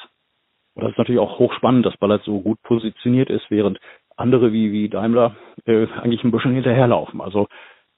[0.75, 3.79] Und das ist natürlich auch hochspannend, dass Ballard so gut positioniert ist, während
[4.17, 7.21] andere wie, wie Daimler äh, eigentlich ein bisschen hinterherlaufen.
[7.21, 7.47] Also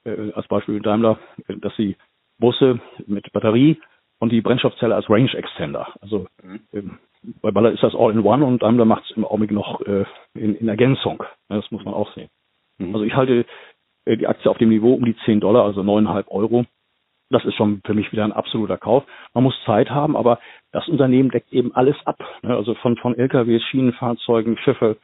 [0.04, 1.96] äh, als Beispiel Daimler, äh, dass sie
[2.38, 3.80] Busse mit Batterie
[4.18, 5.88] und die Brennstoffzelle als Range Extender.
[6.00, 6.60] Also mhm.
[6.72, 6.98] Ähm,
[7.42, 10.04] bei Baller ist das All-in-One und Daimler macht es im Augenblick noch äh,
[10.34, 11.24] in, in, Ergänzung.
[11.48, 12.28] Das muss man auch sehen.
[12.78, 12.94] Mhm.
[12.94, 13.44] Also ich halte
[14.04, 16.64] äh, die Aktie auf dem Niveau um die 10 Dollar, also 9,5 Euro.
[17.30, 19.04] Das ist schon für mich wieder ein absoluter Kauf.
[19.34, 20.38] Man muss Zeit haben, aber
[20.72, 22.18] das Unternehmen deckt eben alles ab.
[22.42, 22.56] Ne?
[22.56, 24.96] Also von, von LKWs, Schienenfahrzeugen, Schiffe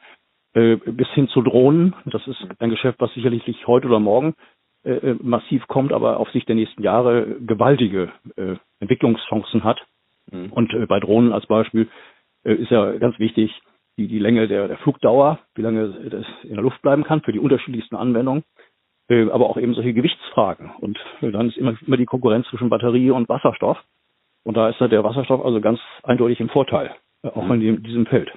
[0.53, 1.93] äh, bis hin zu Drohnen.
[2.05, 4.33] Das ist ein Geschäft, was sicherlich nicht heute oder morgen
[4.85, 9.81] äh, äh, massiv kommt, aber auf Sicht der nächsten Jahre gewaltige äh, Entwicklungschancen hat.
[10.31, 10.51] Mhm.
[10.51, 11.87] Und äh, bei Drohnen als Beispiel
[12.43, 13.51] äh, ist ja ganz wichtig
[13.97, 17.31] die, die Länge der, der Flugdauer, wie lange das in der Luft bleiben kann für
[17.31, 18.43] die unterschiedlichsten Anwendungen,
[19.09, 20.71] äh, aber auch eben solche Gewichtsfragen.
[20.79, 23.77] Und äh, dann ist immer, immer die Konkurrenz zwischen Batterie und Wasserstoff.
[24.43, 27.53] Und da ist da der Wasserstoff also ganz eindeutig im Vorteil, äh, auch mhm.
[27.53, 28.31] in dem, diesem Feld.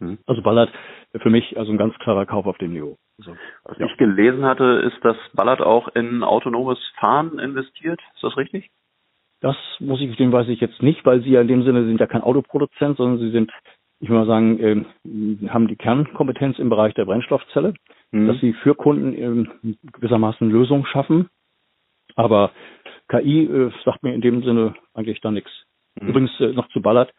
[0.00, 0.18] Mhm.
[0.26, 0.70] Also Ballard
[1.16, 2.96] für mich also ein ganz klarer Kauf auf dem Niveau.
[3.18, 3.86] Also, Was ja.
[3.86, 8.00] ich gelesen hatte, ist, dass Ballard auch in autonomes Fahren investiert.
[8.14, 8.70] Ist das richtig?
[9.44, 12.00] Das muss ich, dem weiß ich jetzt nicht, weil sie ja in dem Sinne sind
[12.00, 13.52] ja kein Autoproduzent, sondern sie sind,
[14.00, 17.74] ich will mal sagen, äh, haben die Kernkompetenz im Bereich der Brennstoffzelle,
[18.10, 18.26] mhm.
[18.26, 21.28] dass sie für Kunden äh, gewissermaßen Lösungen schaffen.
[22.16, 22.52] Aber
[23.08, 25.50] KI äh, sagt mir in dem Sinne eigentlich da nichts.
[26.00, 26.08] Mhm.
[26.08, 27.12] Übrigens äh, noch zu Ballard.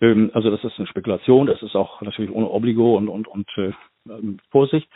[0.00, 3.48] Ähm, also das ist eine Spekulation, das ist auch natürlich ohne Obligo und, und, und
[3.56, 3.70] äh,
[4.50, 4.88] Vorsicht.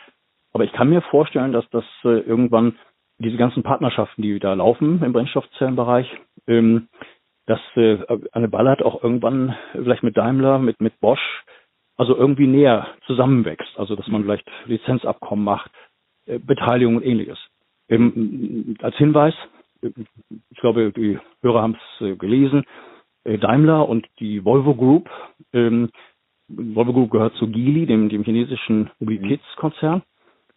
[0.52, 2.76] Aber ich kann mir vorstellen, dass das äh, irgendwann
[3.22, 6.06] diese ganzen Partnerschaften, die da laufen im Brennstoffzellenbereich,
[6.46, 6.88] ähm,
[7.46, 7.98] dass äh,
[8.32, 11.44] eine Ballard auch irgendwann vielleicht mit Daimler, mit, mit Bosch,
[11.96, 13.78] also irgendwie näher zusammenwächst.
[13.78, 15.70] Also dass man vielleicht Lizenzabkommen macht,
[16.26, 17.38] äh, Beteiligung und ähnliches.
[17.88, 19.34] Ähm, als Hinweis,
[19.82, 22.64] ich glaube, die Hörer haben es äh, gelesen,
[23.24, 25.10] äh, Daimler und die Volvo Group.
[25.52, 25.90] Ähm,
[26.48, 30.02] Volvo Group gehört zu Geely, dem, dem chinesischen Mobilitätskonzern.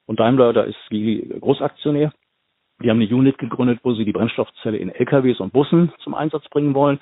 [0.05, 2.13] Und Daimler, da ist Geely Großaktionär.
[2.81, 6.47] Die haben eine Unit gegründet, wo sie die Brennstoffzelle in LKWs und Bussen zum Einsatz
[6.49, 6.99] bringen wollen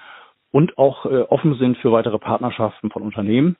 [0.51, 3.55] und auch äh, offen sind für weitere Partnerschaften von Unternehmen,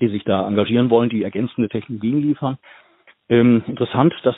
[0.00, 2.58] die sich da engagieren wollen, die ergänzende Technologien liefern.
[3.28, 4.36] Ähm, interessant, dass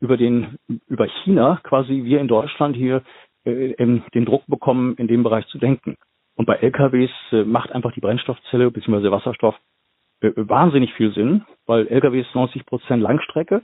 [0.00, 0.56] über den
[0.88, 3.02] über China quasi wir in Deutschland hier
[3.44, 5.96] äh, den Druck bekommen, in dem Bereich zu denken.
[6.34, 9.10] Und bei LKWs äh, macht einfach die Brennstoffzelle bzw.
[9.10, 9.54] Wasserstoff
[10.22, 13.62] äh, wahnsinnig viel Sinn, weil LKWs 90 Prozent Langstrecke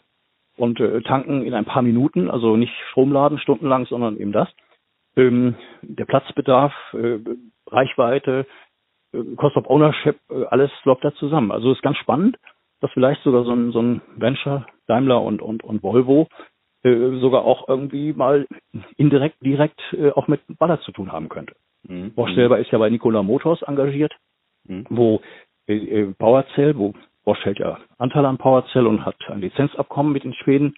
[0.58, 4.48] und äh, tanken in ein paar Minuten, also nicht Stromladen stundenlang, sondern eben das.
[5.16, 7.18] Ähm, der Platzbedarf, äh,
[7.68, 8.46] Reichweite,
[9.12, 11.50] äh, Cost of Ownership, äh, alles läuft da zusammen.
[11.50, 12.36] Also ist ganz spannend,
[12.80, 16.28] dass vielleicht sogar so ein, so ein Venture, Daimler und, und, und Volvo
[16.82, 18.46] äh, sogar auch irgendwie mal
[18.96, 21.54] indirekt, direkt äh, auch mit Baller zu tun haben könnte.
[21.82, 22.12] Mhm.
[22.14, 24.14] Bosch selber ist ja bei Nikola Motors engagiert,
[24.64, 24.86] mhm.
[24.88, 25.20] wo
[25.66, 26.94] äh, äh, PowerCell, wo
[27.28, 30.74] Bosch hält ja Anteil an PowerCell und hat ein Lizenzabkommen mit den Schweden.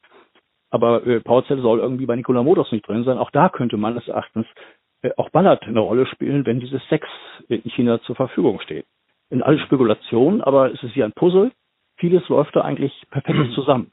[0.71, 3.19] Aber äh, PowerCell soll irgendwie bei Nikola Motors nicht drin sein.
[3.19, 4.49] Auch da könnte meines Erachtens
[5.03, 7.07] äh, auch Ballard eine Rolle spielen, wenn dieses Sex
[7.47, 8.85] in China zur Verfügung steht.
[9.29, 11.53] In alle Spekulationen, aber es ist ja ein Puzzle.
[11.99, 13.93] Vieles läuft da eigentlich perfekt zusammen.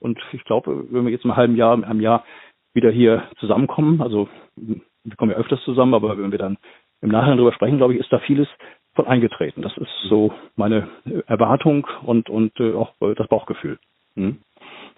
[0.00, 2.24] Und ich glaube, wenn wir jetzt im halben Jahr, einem Jahr
[2.72, 6.56] wieder hier zusammenkommen, also wir kommen ja öfters zusammen, aber wenn wir dann
[7.02, 8.48] im Nachhinein darüber sprechen, glaube ich, ist da vieles
[8.98, 9.62] von eingetreten.
[9.62, 10.88] Das ist so meine
[11.28, 13.78] Erwartung und, und äh, auch äh, das Bauchgefühl.
[14.16, 14.38] Hm.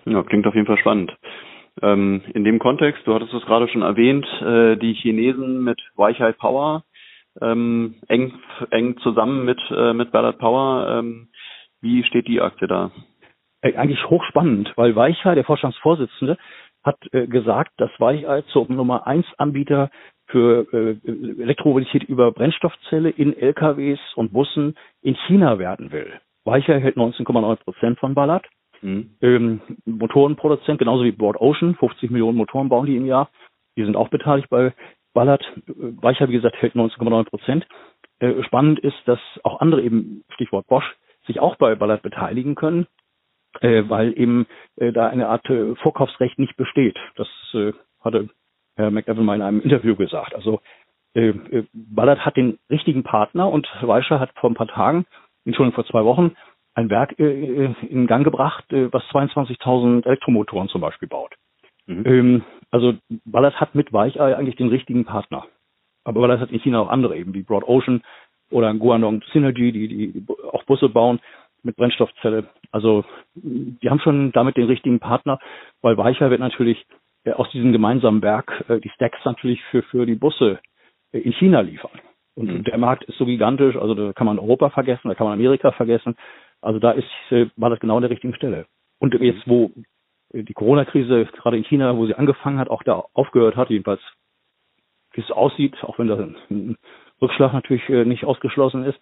[0.07, 1.15] Ja, klingt auf jeden Fall spannend.
[1.83, 6.33] Ähm, in dem Kontext, du hattest es gerade schon erwähnt, äh, die Chinesen mit Weichai
[6.33, 6.83] Power
[7.43, 8.33] ähm, eng,
[8.71, 10.99] eng zusammen mit, äh, mit Ballard Power.
[10.99, 11.29] Ähm,
[11.83, 12.93] wie steht die Aktie da?
[13.61, 16.39] Eigentlich hochspannend, weil Weichai, der Vorstandsvorsitzende,
[16.83, 19.91] hat äh, gesagt, dass Weichai zum Nummer eins Anbieter
[20.27, 26.13] für äh, Elektromobilität über Brennstoffzelle in LKWs und Bussen in China werden will.
[26.45, 28.47] Weichai hält 19,9 Prozent von Ballard.
[28.81, 29.11] Mhm.
[29.21, 33.29] Ähm, Motorenproduzent, genauso wie Broad Ocean, 50 Millionen Motoren bauen die im Jahr.
[33.77, 34.73] Die sind auch beteiligt bei
[35.13, 35.45] Ballard.
[35.67, 37.67] Weichai, wie gesagt, hält 19,9 Prozent.
[38.21, 42.87] Äh, spannend ist, dass auch andere eben, Stichwort Bosch, sich auch bei Ballard beteiligen können
[43.61, 46.99] äh, weil eben äh, da eine Art äh, Vorkaufsrecht nicht besteht.
[47.17, 48.29] Das äh, hatte
[48.77, 50.35] Herr McEwan mal in einem Interview gesagt.
[50.35, 50.61] Also
[51.15, 55.07] äh, äh, Ballard hat den richtigen Partner und Weischer hat vor ein paar Tagen,
[55.45, 56.37] Entschuldigung, vor zwei Wochen,
[56.75, 61.35] ein Werk äh, äh in Gang gebracht, äh, was 22.000 Elektromotoren zum Beispiel baut.
[61.87, 62.07] Mhm.
[62.07, 65.47] Ähm, also Ballard hat mit Weichei eigentlich den richtigen Partner.
[66.05, 68.03] Aber Ballard hat in China auch andere eben, wie Broad Ocean
[68.51, 71.21] oder Guangdong Synergy, die, die auch Busse bauen
[71.63, 72.49] mit Brennstoffzelle.
[72.71, 75.39] Also die haben schon damit den richtigen Partner,
[75.83, 76.87] weil Weicher wird natürlich
[77.25, 80.59] äh, aus diesem gemeinsamen Werk äh, die Stacks natürlich für, für die Busse
[81.13, 82.01] äh, in China liefern.
[82.35, 82.65] Und mhm.
[82.65, 85.73] der Markt ist so gigantisch, also da kann man Europa vergessen, da kann man Amerika
[85.73, 86.17] vergessen.
[86.63, 87.09] Also da ist,
[87.57, 88.67] war das genau an der richtigen Stelle.
[88.99, 89.71] Und jetzt, wo
[90.33, 94.01] die Corona-Krise gerade in China, wo sie angefangen hat, auch da aufgehört hat, jedenfalls
[95.13, 96.77] wie es aussieht, auch wenn da ein
[97.21, 99.01] Rückschlag natürlich nicht ausgeschlossen ist,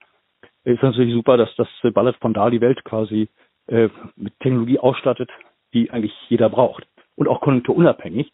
[0.65, 3.29] ist natürlich super, dass das Ballett von da die Welt quasi
[3.69, 5.31] äh, mit Technologie ausstattet,
[5.73, 6.87] die eigentlich jeder braucht.
[7.17, 8.31] Und auch konjunkturunabhängig,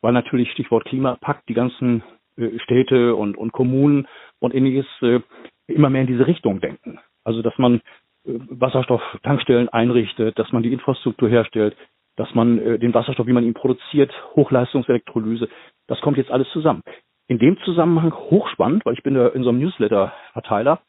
[0.00, 2.02] weil natürlich Stichwort Klimapakt die ganzen
[2.36, 4.06] äh, Städte und, und Kommunen
[4.40, 5.20] und ähnliches äh,
[5.66, 6.98] immer mehr in diese Richtung denken.
[7.24, 7.80] Also dass man äh,
[8.50, 11.76] Wasserstofftankstellen einrichtet, dass man die Infrastruktur herstellt,
[12.16, 15.48] dass man äh, den Wasserstoff, wie man ihn produziert, Hochleistungselektrolyse,
[15.86, 16.82] das kommt jetzt alles zusammen.
[17.26, 20.80] In dem Zusammenhang hochspannend, weil ich bin da in so einem Newsletter-Verteiler,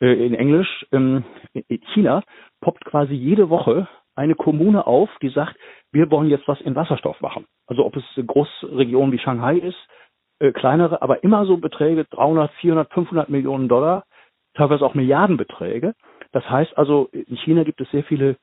[0.00, 2.22] äh, in Englisch, ähm, in China
[2.60, 5.56] poppt quasi jede Woche eine Kommune auf, die sagt,
[5.92, 7.46] wir wollen jetzt was in Wasserstoff machen.
[7.66, 9.78] Also ob es Großregionen wie Shanghai ist,
[10.40, 14.04] äh, kleinere, aber immer so Beträge 300, 400, 500 Millionen Dollar,
[14.54, 15.94] teilweise auch Milliardenbeträge.
[16.32, 18.36] Das heißt also, in China gibt es sehr viele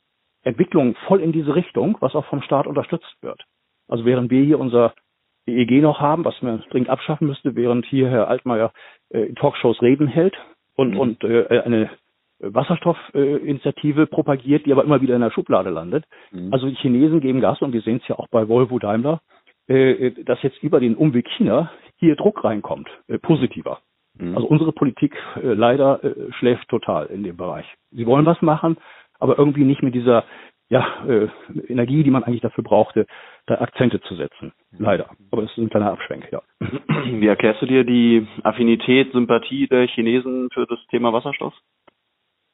[0.44, 3.44] Entwicklungen voll in diese Richtung, was auch vom Staat unterstützt wird.
[3.88, 4.94] Also während wir hier unser
[5.48, 8.72] EEG noch haben, was man dringend abschaffen müsste, während hier Herr Altmaier
[9.10, 10.36] äh, in Talkshows Reden hält,
[10.76, 11.00] und, mhm.
[11.00, 11.90] und äh, eine
[12.40, 16.06] Wasserstoffinitiative äh, propagiert, die aber immer wieder in der Schublade landet.
[16.32, 16.54] Mhm.
[16.54, 19.22] Also die Chinesen geben Gas und wir sehen es ja auch bei Volvo Daimler,
[19.68, 23.80] äh, dass jetzt über den Umweg China hier Druck reinkommt, äh, positiver.
[24.18, 24.36] Mhm.
[24.36, 27.66] Also unsere Politik äh, leider äh, schläft total in dem Bereich.
[27.92, 28.78] Sie wollen was machen,
[29.20, 30.26] aber irgendwie nicht mit dieser
[30.70, 31.28] ja, äh,
[31.68, 33.06] Energie, die man eigentlich dafür brauchte,
[33.46, 34.52] da Akzente zu setzen.
[34.78, 35.10] Leider.
[35.32, 36.42] Aber es ist ein kleiner Abschwenk, ja.
[37.06, 41.54] Wie erklärst du dir die Affinität, Sympathie der Chinesen für das Thema Wasserstoff?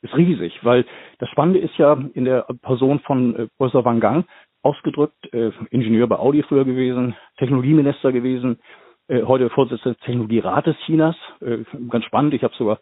[0.02, 0.86] Ist riesig, weil
[1.20, 4.26] das Spannende ist ja in der Person von äh, Professor Wang Gang
[4.64, 8.60] ausgedrückt, äh, Ingenieur bei Audi früher gewesen, Technologieminister gewesen,
[9.08, 11.16] äh, heute Vorsitzender des Technologierates Chinas.
[11.40, 12.34] Äh, ganz spannend.
[12.34, 12.80] Ich habe sogar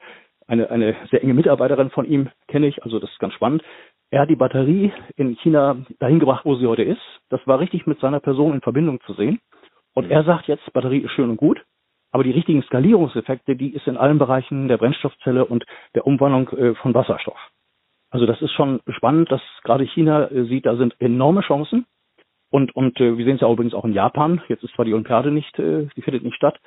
[0.47, 3.63] eine, eine sehr enge Mitarbeiterin von ihm, kenne ich, also das ist ganz spannend.
[4.11, 7.01] Er hat die Batterie in China dahin gebracht, wo sie heute ist.
[7.29, 9.39] Das war richtig mit seiner Person in Verbindung zu sehen.
[9.93, 11.63] Und er sagt jetzt, Batterie ist schön und gut,
[12.11, 16.75] aber die richtigen Skalierungseffekte, die ist in allen Bereichen der Brennstoffzelle und der Umwandlung äh,
[16.75, 17.37] von Wasserstoff.
[18.09, 21.85] Also das ist schon spannend, dass gerade China äh, sieht, da sind enorme Chancen.
[22.49, 24.41] Und, und äh, wir sehen es ja übrigens auch in Japan.
[24.47, 26.59] Jetzt ist zwar die Olympiade nicht, die findet nicht statt.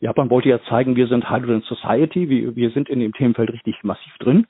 [0.00, 3.82] Japan wollte ja zeigen, wir sind Hydrogen Society, wir, wir sind in dem Themenfeld richtig
[3.84, 4.46] massiv drin.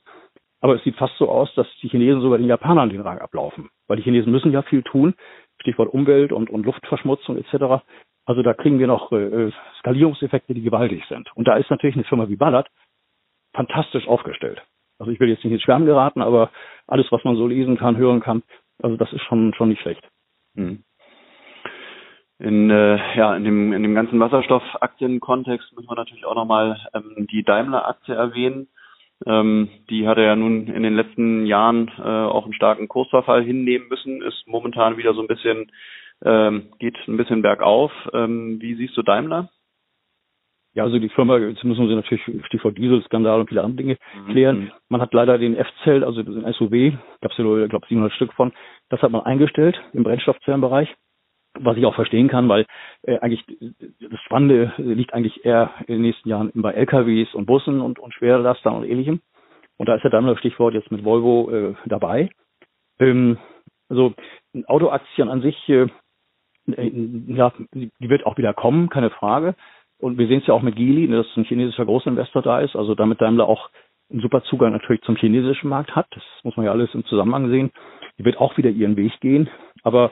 [0.61, 3.69] Aber es sieht fast so aus, dass die Chinesen sogar den Japanern den Rang ablaufen.
[3.87, 5.15] Weil die Chinesen müssen ja viel tun.
[5.61, 7.83] Stichwort Umwelt und, und Luftverschmutzung etc.
[8.25, 11.29] Also da kriegen wir noch äh, Skalierungseffekte, die gewaltig sind.
[11.35, 12.69] Und da ist natürlich eine Firma wie Ballard
[13.53, 14.61] fantastisch aufgestellt.
[14.99, 16.51] Also ich will jetzt nicht ins Schwärmen geraten, aber
[16.87, 18.43] alles, was man so lesen kann, hören kann,
[18.81, 20.07] also das ist schon, schon nicht schlecht.
[20.55, 20.83] Hm.
[22.39, 27.27] in, äh, ja, in dem, in dem ganzen Wasserstoffaktien-Kontext müssen wir natürlich auch nochmal ähm,
[27.31, 28.67] die Daimler-Aktie erwähnen.
[29.25, 33.87] Ähm, die hatte ja nun in den letzten Jahren äh, auch einen starken Kursverfall hinnehmen
[33.89, 35.71] müssen, ist momentan wieder so ein bisschen,
[36.23, 37.91] ähm, geht ein bisschen bergauf.
[38.13, 39.49] Ähm, wie siehst du Daimler?
[40.73, 44.31] Ja, also die Firma, jetzt müssen wir natürlich Stichwort Dieselskandal und viele andere Dinge mhm.
[44.31, 44.71] klären.
[44.87, 48.13] Man hat leider den F-Zelt, also den SUV, gab es ja nur, ich glaube, 700
[48.13, 48.53] Stück von,
[48.89, 50.95] das hat man eingestellt im Brennstoffzellenbereich
[51.53, 52.65] was ich auch verstehen kann, weil
[53.03, 53.45] äh, eigentlich
[53.99, 58.13] das Spannende liegt eigentlich eher in den nächsten Jahren bei LKWs und Bussen und, und
[58.13, 59.21] Schwerlastern und ähnlichem.
[59.77, 62.29] Und da ist ja dann das Stichwort jetzt mit Volvo äh, dabei.
[62.99, 63.37] Ähm,
[63.89, 64.13] also
[64.67, 65.87] Autoaktien an sich, äh,
[66.71, 66.91] äh,
[67.27, 69.55] ja, die wird auch wieder kommen, keine Frage.
[69.99, 72.95] Und wir sehen es ja auch mit Geely, dass ein chinesischer Großinvestor da ist, also
[72.95, 73.69] damit Daimler auch
[74.09, 76.07] einen super Zugang natürlich zum chinesischen Markt hat.
[76.11, 77.71] Das muss man ja alles im Zusammenhang sehen.
[78.17, 79.49] Die wird auch wieder ihren Weg gehen.
[79.83, 80.11] Aber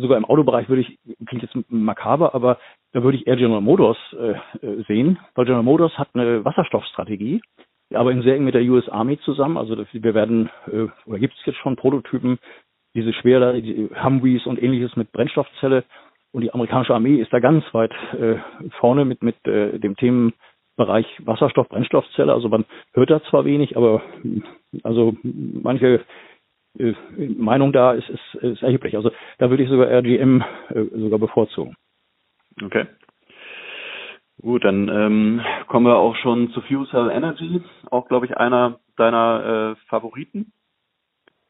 [0.00, 2.58] sogar im Autobereich würde ich, klingt jetzt makaber, aber
[2.92, 7.40] da würde ich eher General Motors äh, äh, sehen, weil General Motors hat eine Wasserstoffstrategie,
[7.90, 9.56] die arbeiten sehr eng mit der US Army zusammen.
[9.56, 12.38] Also wir werden, äh, oder gibt es jetzt schon Prototypen,
[12.94, 15.84] diese schwere die Humvees und ähnliches mit Brennstoffzelle.
[16.32, 18.36] Und die amerikanische Armee ist da ganz weit äh,
[18.78, 22.32] vorne mit, mit äh, dem Themenbereich Wasserstoff, Brennstoffzelle.
[22.32, 24.02] Also man hört da zwar wenig, aber
[24.84, 26.00] also manche äh,
[26.74, 28.96] Meinung da ist, ist, ist erheblich.
[28.96, 31.74] Also da würde ich sogar RGM äh, sogar bevorzugen.
[32.62, 32.86] Okay.
[34.40, 38.78] Gut, dann ähm, kommen wir auch schon zu Fuel Cell Energy, auch glaube ich einer
[38.96, 40.52] deiner äh, Favoriten.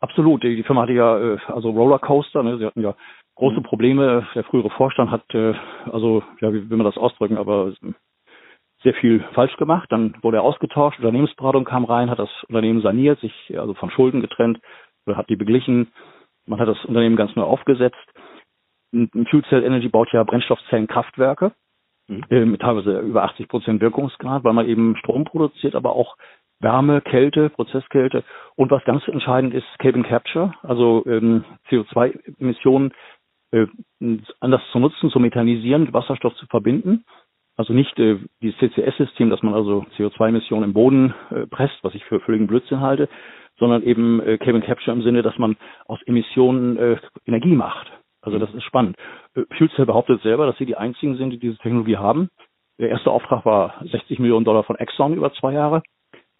[0.00, 2.58] Absolut, die, die Firma hatte ja äh, also Rollercoaster, ne?
[2.58, 2.96] sie hatten ja
[3.36, 3.64] große mhm.
[3.64, 4.26] Probleme.
[4.34, 5.54] Der frühere Vorstand hat äh,
[5.92, 7.72] also ja, wie will man das ausdrücken, aber
[8.82, 9.92] sehr viel falsch gemacht.
[9.92, 14.20] Dann wurde er ausgetauscht, Unternehmensberatung kam rein, hat das Unternehmen saniert, sich also von Schulden
[14.20, 14.58] getrennt
[15.16, 15.88] hat die beglichen.
[16.46, 17.96] Man hat das Unternehmen ganz neu aufgesetzt.
[18.92, 21.52] Fuel Cell Energy baut ja Brennstoffzellenkraftwerke
[22.08, 22.24] mhm.
[22.30, 26.16] äh, mit teilweise über 80 Prozent Wirkungsgrad, weil man eben Strom produziert, aber auch
[26.60, 28.24] Wärme, Kälte, Prozesskälte
[28.56, 32.92] und was ganz entscheidend ist, Carbon Capture, also ähm, CO2-Emissionen
[33.52, 33.66] äh,
[34.40, 37.04] anders zu nutzen, zu methanisieren, mit Wasserstoff zu verbinden.
[37.56, 42.04] Also nicht äh, dieses CCS-System, dass man also CO2-Emissionen im Boden äh, presst, was ich
[42.04, 43.08] für völligen Blödsinn halte,
[43.60, 46.96] sondern eben äh, Carbon Capture im Sinne, dass man aus Emissionen äh,
[47.26, 47.92] Energie macht.
[48.22, 48.96] Also das ist spannend.
[49.36, 52.30] Äh, FuelCell behauptet selber, dass sie die einzigen sind, die diese Technologie haben.
[52.80, 55.82] Der erste Auftrag war 60 Millionen Dollar von Exxon über zwei Jahre.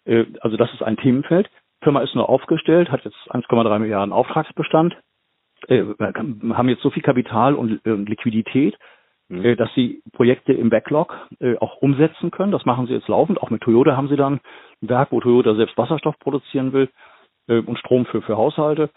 [0.05, 1.47] Äh, also das ist ein Themenfeld.
[1.47, 4.95] Die Firma ist nur aufgestellt, hat jetzt 1,3 Milliarden Auftragsbestand,
[5.67, 8.77] äh, haben jetzt so viel Kapital und äh, Liquidität,
[9.29, 9.45] mhm.
[9.45, 12.51] äh, dass sie Projekte im Backlog äh, auch umsetzen können.
[12.51, 13.41] Das machen sie jetzt laufend.
[13.41, 14.41] Auch mit Toyota haben sie dann
[14.81, 16.89] ein Werk, wo Toyota selbst Wasserstoff produzieren will
[17.47, 18.89] äh, und Strom für, für Haushalte.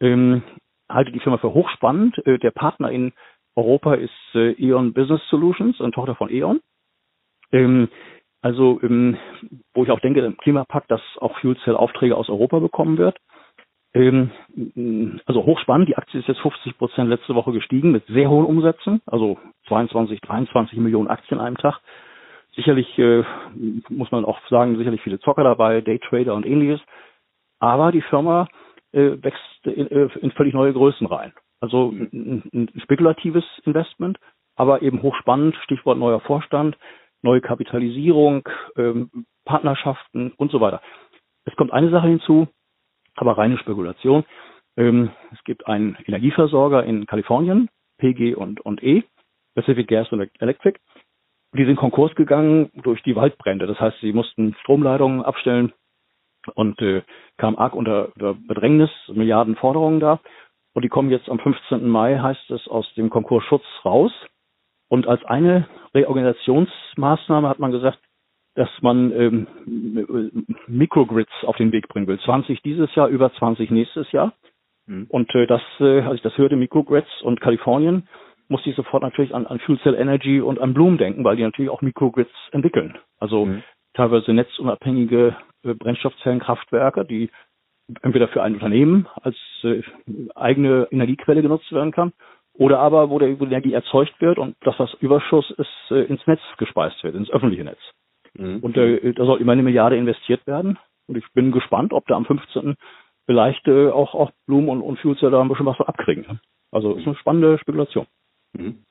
[0.00, 0.42] Ähm,
[0.88, 2.18] halte die Firma für hochspannend.
[2.26, 3.12] Äh, der Partner in
[3.56, 6.60] Europa ist äh, E.ON Business Solutions, eine Tochter von E.ON.
[7.52, 7.88] Ähm,
[8.40, 9.16] also, ähm,
[9.74, 13.18] wo ich auch denke, im Klimapakt, dass auch Fuel Cell Aufträge aus Europa bekommen wird.
[13.94, 14.30] Ähm,
[15.26, 15.88] also hochspannend.
[15.88, 20.20] Die Aktie ist jetzt 50 Prozent letzte Woche gestiegen mit sehr hohen Umsätzen, also 22,
[20.20, 21.80] 23 Millionen Aktien an einem Tag.
[22.54, 23.24] Sicherlich äh,
[23.88, 26.80] muss man auch sagen, sicherlich viele Zocker dabei, Daytrader und ähnliches.
[27.60, 28.48] Aber die Firma
[28.92, 31.32] äh, wächst in, äh, in völlig neue Größen rein.
[31.60, 34.18] Also ein, ein spekulatives Investment,
[34.56, 36.76] aber eben hochspannend, Stichwort neuer Vorstand,
[37.22, 40.80] neue Kapitalisierung, ähm, Partnerschaften und so weiter.
[41.44, 42.48] Es kommt eine Sache hinzu,
[43.16, 44.24] aber reine Spekulation.
[44.76, 47.68] Ähm, es gibt einen Energieversorger in Kalifornien,
[47.98, 49.04] PG und, und E,
[49.54, 50.78] Pacific Gas und Electric.
[51.56, 53.66] Die sind Konkurs gegangen durch die Waldbrände.
[53.66, 55.72] Das heißt, sie mussten Stromleitungen abstellen,
[56.54, 57.02] und äh,
[57.36, 60.20] kam arg unter, unter Bedrängnis, Milliarden Forderungen da.
[60.74, 61.88] Und die kommen jetzt am 15.
[61.88, 64.12] Mai, heißt es, aus dem Konkursschutz raus.
[64.88, 67.98] Und als eine Reorganisationsmaßnahme hat man gesagt,
[68.54, 69.46] dass man ähm,
[70.66, 72.18] Microgrids auf den Weg bringen will.
[72.18, 74.32] 20 dieses Jahr, über 20 nächstes Jahr.
[74.86, 75.06] Mhm.
[75.08, 78.08] Und äh, das, äh, als ich das hörte, Microgrids und Kalifornien,
[78.48, 81.42] musste ich sofort natürlich an, an Fuel Cell Energy und an Bloom denken, weil die
[81.42, 82.98] natürlich auch Microgrids entwickeln.
[83.18, 83.62] Also mhm.
[83.98, 87.30] Teilweise netzunabhängige äh, Brennstoffzellenkraftwerke, die
[88.02, 89.82] entweder für ein Unternehmen als äh,
[90.36, 92.12] eigene Energiequelle genutzt werden kann
[92.54, 96.40] oder aber wo der Energie erzeugt wird und das, was Überschuss ist, äh, ins Netz
[96.58, 97.80] gespeist wird, ins öffentliche Netz.
[98.34, 98.60] Mhm.
[98.60, 100.78] Und äh, da soll immer eine Milliarde investiert werden.
[101.08, 102.76] Und ich bin gespannt, ob da am 15.
[103.26, 106.24] vielleicht äh, auch, auch Blumen und, und Fuelcell da ein bisschen was von abkriegen.
[106.28, 106.40] Ne?
[106.70, 108.06] Also ist eine spannende Spekulation.
[108.52, 108.84] Mhm.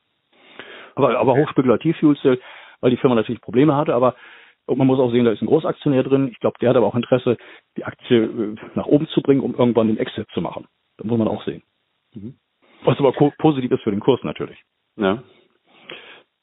[0.96, 2.40] Aber, aber hochspekulativ Fuelcell,
[2.80, 4.16] weil die Firma natürlich Probleme hatte, aber
[4.68, 6.28] und man muss auch sehen, da ist ein Großaktionär drin.
[6.30, 7.38] Ich glaube, der hat aber auch Interesse,
[7.76, 10.66] die Aktie äh, nach oben zu bringen, um irgendwann den Exit zu machen.
[10.98, 11.62] Das muss man auch sehen.
[12.14, 12.34] Mhm.
[12.84, 14.62] Was aber positiv ist für den Kurs natürlich.
[14.96, 15.22] Ja.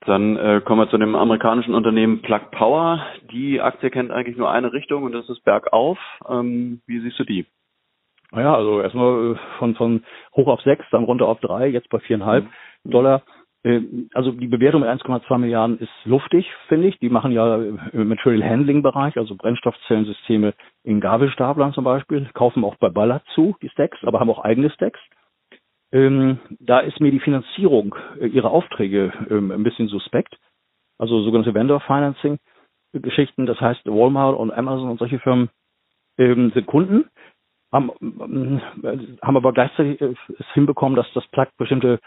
[0.01, 3.05] Dann äh, kommen wir zu dem amerikanischen Unternehmen Plug Power.
[3.31, 5.97] Die Aktie kennt eigentlich nur eine Richtung und das ist bergauf.
[6.27, 7.45] Ähm, wie siehst du die?
[8.31, 10.03] Naja, also erstmal äh, von, von
[10.35, 12.45] hoch auf sechs, dann runter auf drei, jetzt bei viereinhalb
[12.83, 12.91] mhm.
[12.91, 13.21] Dollar.
[13.65, 13.81] Äh,
[14.13, 16.99] also die Bewertung mit 1,2 Milliarden ist luftig, finde ich.
[16.99, 20.53] Die machen ja im Material Handling Bereich, also Brennstoffzellensysteme
[20.83, 24.69] in Gabelstaplern zum Beispiel, kaufen auch bei Ballard zu, die Stacks, aber haben auch eigene
[24.69, 24.99] Stacks.
[25.91, 30.37] Ähm, da ist mir die Finanzierung äh, ihrer Aufträge ähm, ein bisschen suspekt.
[30.97, 32.39] Also sogenannte Vendor Financing
[32.93, 33.45] Geschichten.
[33.45, 35.49] Das heißt, Walmart und Amazon und solche Firmen
[36.17, 37.05] ähm, sind Kunden,
[37.71, 37.89] haben,
[38.83, 41.99] äh, haben aber gleichzeitig äh, es hinbekommen, dass das Plug bestimmte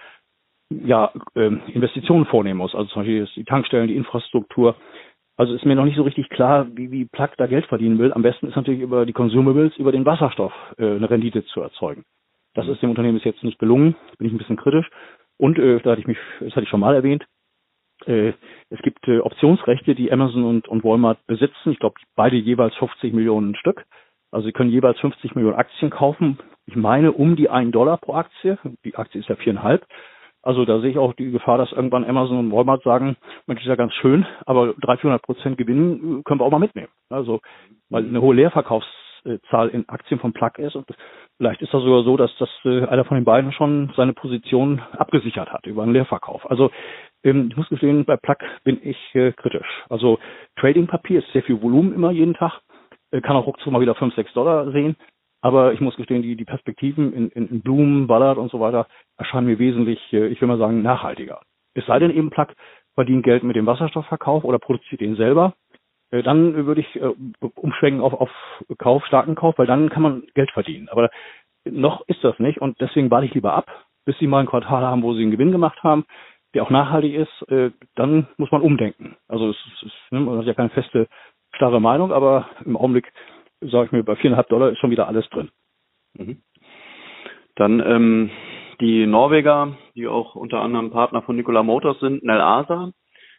[0.70, 2.74] ja, ähm, Investitionen vornehmen muss.
[2.74, 4.76] Also zum Beispiel die Tankstellen, die Infrastruktur.
[5.36, 8.12] Also ist mir noch nicht so richtig klar, wie, wie Plug da Geld verdienen will.
[8.12, 12.04] Am besten ist natürlich über die Consumables, über den Wasserstoff äh, eine Rendite zu erzeugen.
[12.54, 14.90] Das ist dem Unternehmen bis jetzt nicht gelungen, bin ich ein bisschen kritisch.
[15.36, 17.24] Und äh, da hatte ich mich, das hatte ich schon mal erwähnt,
[18.06, 18.32] äh,
[18.70, 21.72] es gibt äh, Optionsrechte, die Amazon und, und Walmart besitzen.
[21.72, 23.84] Ich glaube, beide jeweils 50 Millionen Stück.
[24.30, 26.38] Also sie können jeweils 50 Millionen Aktien kaufen.
[26.66, 28.58] Ich meine um die 1 Dollar pro Aktie.
[28.84, 29.86] Die Aktie ist ja viereinhalb.
[30.42, 33.16] Also da sehe ich auch die Gefahr, dass irgendwann Amazon und Walmart sagen,
[33.46, 36.58] Mensch, ist ja ganz schön, aber 300, 400 Prozent Gewinn äh, können wir auch mal
[36.58, 36.88] mitnehmen.
[37.10, 37.40] Also
[37.90, 40.86] weil eine hohe Leerverkaufszahl in Aktien von Plug ist und
[41.38, 44.80] vielleicht ist das sogar so, dass das äh, einer von den beiden schon seine Position
[44.92, 46.48] abgesichert hat über einen Leerverkauf.
[46.48, 46.70] Also
[47.24, 49.68] ähm, ich muss gestehen, bei Plug bin ich äh, kritisch.
[49.88, 50.18] Also
[50.56, 52.60] Trading-Papier ist sehr viel Volumen immer jeden Tag,
[53.10, 54.96] kann auch ruckzuck mal wieder 5, 6 Dollar sehen.
[55.40, 58.86] Aber ich muss gestehen, die, die Perspektiven in, in, in Blumen, Ballard und so weiter
[59.16, 61.40] erscheinen mir wesentlich, äh, ich will mal sagen, nachhaltiger.
[61.74, 62.48] Es sei denn eben Plug
[62.94, 65.54] verdient Geld mit dem Wasserstoffverkauf oder produziert den selber.
[66.10, 67.12] Äh, dann würde ich äh,
[67.54, 68.30] umschwenken auf, auf
[68.78, 70.88] Kauf, starken Kauf, weil dann kann man Geld verdienen.
[70.88, 71.10] Aber
[71.64, 73.66] noch ist das nicht und deswegen warte ich lieber ab,
[74.04, 76.04] bis sie mal ein Quartal haben, wo sie einen Gewinn gemacht haben,
[76.54, 77.44] der auch nachhaltig ist.
[77.94, 79.16] Dann muss man umdenken.
[79.28, 81.08] Also es, es, ne, man hat ja keine feste,
[81.54, 83.12] starre Meinung, aber im Augenblick
[83.60, 85.50] sage ich mir, bei viereinhalb Dollar ist schon wieder alles drin.
[86.14, 86.42] Mhm.
[87.56, 88.30] Dann ähm,
[88.80, 92.92] die Norweger, die auch unter anderem Partner von Nikola Motors sind, Nel Asa.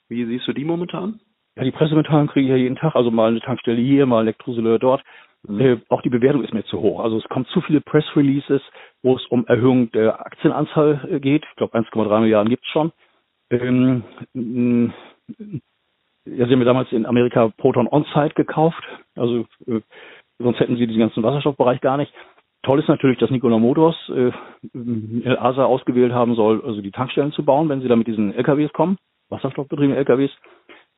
[0.10, 1.20] Wie siehst du die momentan?
[1.56, 4.80] Ja, die Pressemitteilungen kriege ich ja jeden Tag, also mal eine Tankstelle hier, mal Elektroseleur
[4.80, 5.04] dort.
[5.44, 5.60] Mhm.
[5.60, 7.00] Äh, auch die Bewertung ist mir zu hoch.
[7.00, 8.62] Also es kommen zu viele Press Releases,
[9.02, 11.46] wo es um Erhöhung der Aktienanzahl äh, geht.
[11.50, 12.92] Ich glaube 1,3 Milliarden gibt's schon.
[13.52, 14.04] Ähm,
[16.26, 18.84] ja, sie haben ja damals in Amerika Proton On-Site gekauft.
[19.16, 19.82] Also äh,
[20.40, 22.14] sonst hätten sie diesen ganzen Wasserstoffbereich gar nicht.
[22.64, 24.32] Toll ist natürlich, dass Nikola Motors äh,
[25.30, 28.74] ASA ausgewählt haben soll, also die Tankstellen zu bauen, wenn sie da mit diesen LKWs
[28.74, 28.98] kommen,
[29.30, 30.32] wasserstoffbetriebene LKWs,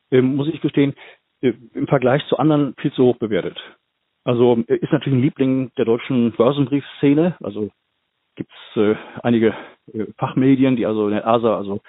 [0.10, 0.96] äh, muss ich gestehen,
[1.42, 3.60] äh, im Vergleich zu anderen viel zu hoch bewertet.
[4.24, 7.36] Also äh, ist natürlich ein Liebling der deutschen Börsenbriefszene.
[7.42, 7.70] Also
[8.36, 9.54] gibt es äh, einige
[9.94, 11.82] äh, Fachmedien, die also den ASA also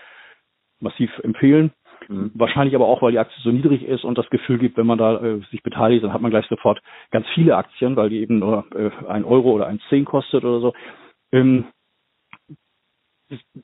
[0.81, 1.73] massiv empfehlen.
[2.09, 2.31] Mhm.
[2.35, 4.99] Wahrscheinlich aber auch, weil die Aktie so niedrig ist und das Gefühl gibt, wenn man
[4.99, 8.39] da äh, sich beteiligt, dann hat man gleich sofort ganz viele Aktien, weil die eben
[8.39, 10.73] nur äh, ein Euro oder ein Zehn kostet oder so.
[11.33, 11.67] Ähm,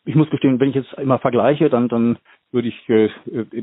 [0.04, 2.18] ich muss gestehen, wenn ich jetzt immer vergleiche, dann, dann
[2.52, 3.10] würde ich äh,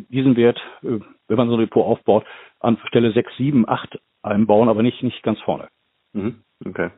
[0.09, 2.25] diesen Wert, äh, wenn man so ein Depot aufbaut,
[2.59, 5.67] an Stelle 6, 7, 8 einbauen, aber nicht, nicht ganz vorne.
[6.13, 6.41] Mhm.
[6.65, 6.91] Okay.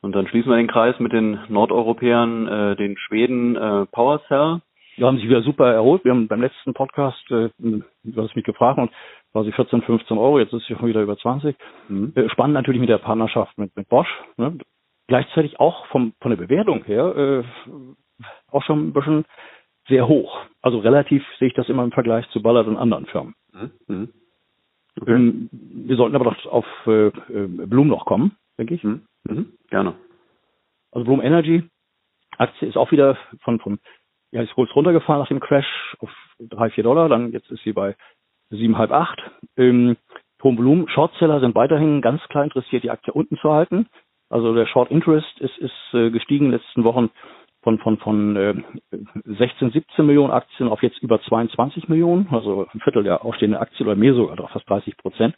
[0.00, 4.60] Und dann schließen wir den Kreis mit den Nordeuropäern, äh, den Schweden äh, PowerCell.
[4.96, 6.04] Die haben sich wieder super erholt.
[6.04, 7.82] Wir haben beim letzten Podcast, äh, du
[8.16, 8.90] hast mich gefragt, und
[9.32, 11.54] war sie 14, 15 Euro, jetzt ist sie schon wieder über 20.
[11.88, 12.12] Mhm.
[12.14, 14.08] Äh, spannend natürlich mit der Partnerschaft mit, mit Bosch.
[14.36, 14.58] Ne?
[15.06, 17.44] Gleichzeitig auch vom, von der Bewertung her äh,
[18.50, 19.24] auch schon ein bisschen
[19.88, 20.40] sehr hoch.
[20.62, 23.34] Also relativ sehe ich das immer im Vergleich zu Ballard und anderen Firmen.
[23.52, 23.70] Mhm.
[23.86, 24.08] mhm.
[24.98, 25.12] Okay.
[25.12, 27.12] Ähm, wir sollten aber doch auf äh, äh,
[27.46, 28.82] Bloom noch kommen, denke ich.
[28.82, 29.02] Mhm.
[29.24, 29.52] Mhm.
[29.68, 29.94] Gerne.
[30.90, 31.64] Also Bloom Energy
[32.38, 33.78] Aktie ist auch wieder von, von
[34.32, 37.72] ja, ist kurz runtergefahren nach dem Crash auf drei, vier Dollar, dann jetzt ist sie
[37.72, 37.96] bei
[38.50, 39.20] siebenhalb, acht.
[39.56, 39.96] Ähm,
[40.42, 40.88] hohem Volumen.
[40.88, 43.86] Shortseller sind weiterhin ganz klar interessiert, die Aktie unten zu halten.
[44.30, 47.10] Also der Short Interest ist, ist äh, gestiegen in den letzten Wochen
[47.62, 48.54] von, von, von äh,
[49.24, 53.88] 16, 17 Millionen Aktien auf jetzt über 22 Millionen, also ein Viertel der ausstehenden Aktien
[53.88, 55.34] oder mehr sogar, fast 30 Prozent.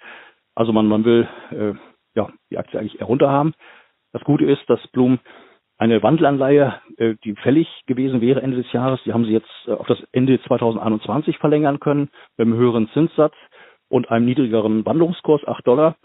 [0.55, 1.72] Also man, man will äh,
[2.14, 3.55] ja, die Aktie eigentlich eher runter haben.
[4.12, 5.20] Das Gute ist, dass Blum
[5.79, 9.72] eine Wandelanleihe, äh, die fällig gewesen wäre Ende des Jahres, die haben sie jetzt äh,
[9.72, 13.35] auf das Ende 2021 verlängern können, mit einem höheren Zinssatz
[13.89, 15.97] und einem niedrigeren Wandlungskurs, 8 Dollar.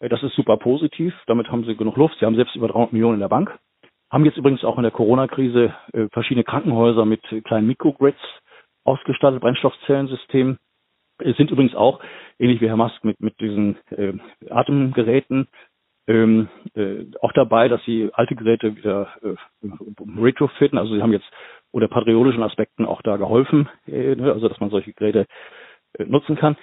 [0.00, 1.14] Äh, das ist super positiv.
[1.26, 2.16] Damit haben sie genug Luft.
[2.18, 3.56] Sie haben selbst über 300 Millionen in der Bank.
[4.10, 5.72] Haben jetzt übrigens auch in der Corona-Krise
[6.10, 8.18] verschiedene Krankenhäuser mit kleinen Mikrogrids
[8.82, 10.58] ausgestattet, Brennstoffzellensystemen.
[11.20, 12.00] Sind übrigens auch,
[12.40, 14.14] ähnlich wie Herr Musk, mit, mit diesen äh,
[14.48, 15.46] Atemgeräten
[16.10, 19.36] ähm, äh, auch dabei, dass sie alte Geräte wieder äh,
[20.20, 20.76] retrofitten.
[20.76, 21.30] Also sie haben jetzt
[21.70, 25.26] oder patriotischen Aspekten auch da geholfen, äh, ne, also dass man solche Geräte
[25.96, 26.56] äh, nutzen kann.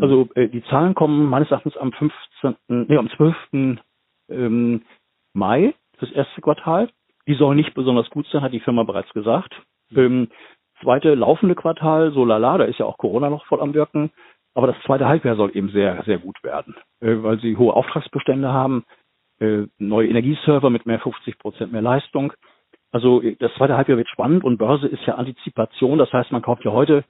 [0.00, 3.36] Also äh, die Zahlen kommen meines Erachtens am 15., nee, am 12.
[4.30, 4.82] Ähm,
[5.34, 6.88] Mai fürs erste Quartal.
[7.26, 9.52] Die soll nicht besonders gut sein, hat die Firma bereits gesagt.
[9.94, 10.28] Ähm,
[10.80, 14.10] zweite laufende Quartal, so lala, da ist ja auch Corona noch voll am Wirken.
[14.54, 18.52] Aber das zweite Halbjahr soll eben sehr, sehr gut werden, äh, weil sie hohe Auftragsbestände
[18.52, 18.84] haben,
[19.40, 22.32] äh, neue Energieserver mit mehr 50 Prozent mehr Leistung.
[22.92, 25.98] Also äh, das zweite Halbjahr wird spannend und Börse ist ja Antizipation.
[25.98, 27.04] Das heißt, man kauft ja heute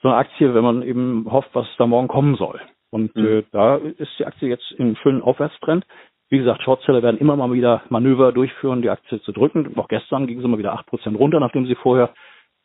[0.00, 2.60] so eine Aktie, wenn man eben hofft, was da morgen kommen soll.
[2.90, 3.26] Und mhm.
[3.26, 5.84] äh, da ist die Aktie jetzt im schönen Aufwärtstrend.
[6.28, 9.78] Wie gesagt, Shortseller werden immer mal wieder Manöver durchführen, die Aktie zu drücken.
[9.78, 12.14] Auch gestern ging sie mal wieder acht Prozent runter, nachdem sie vorher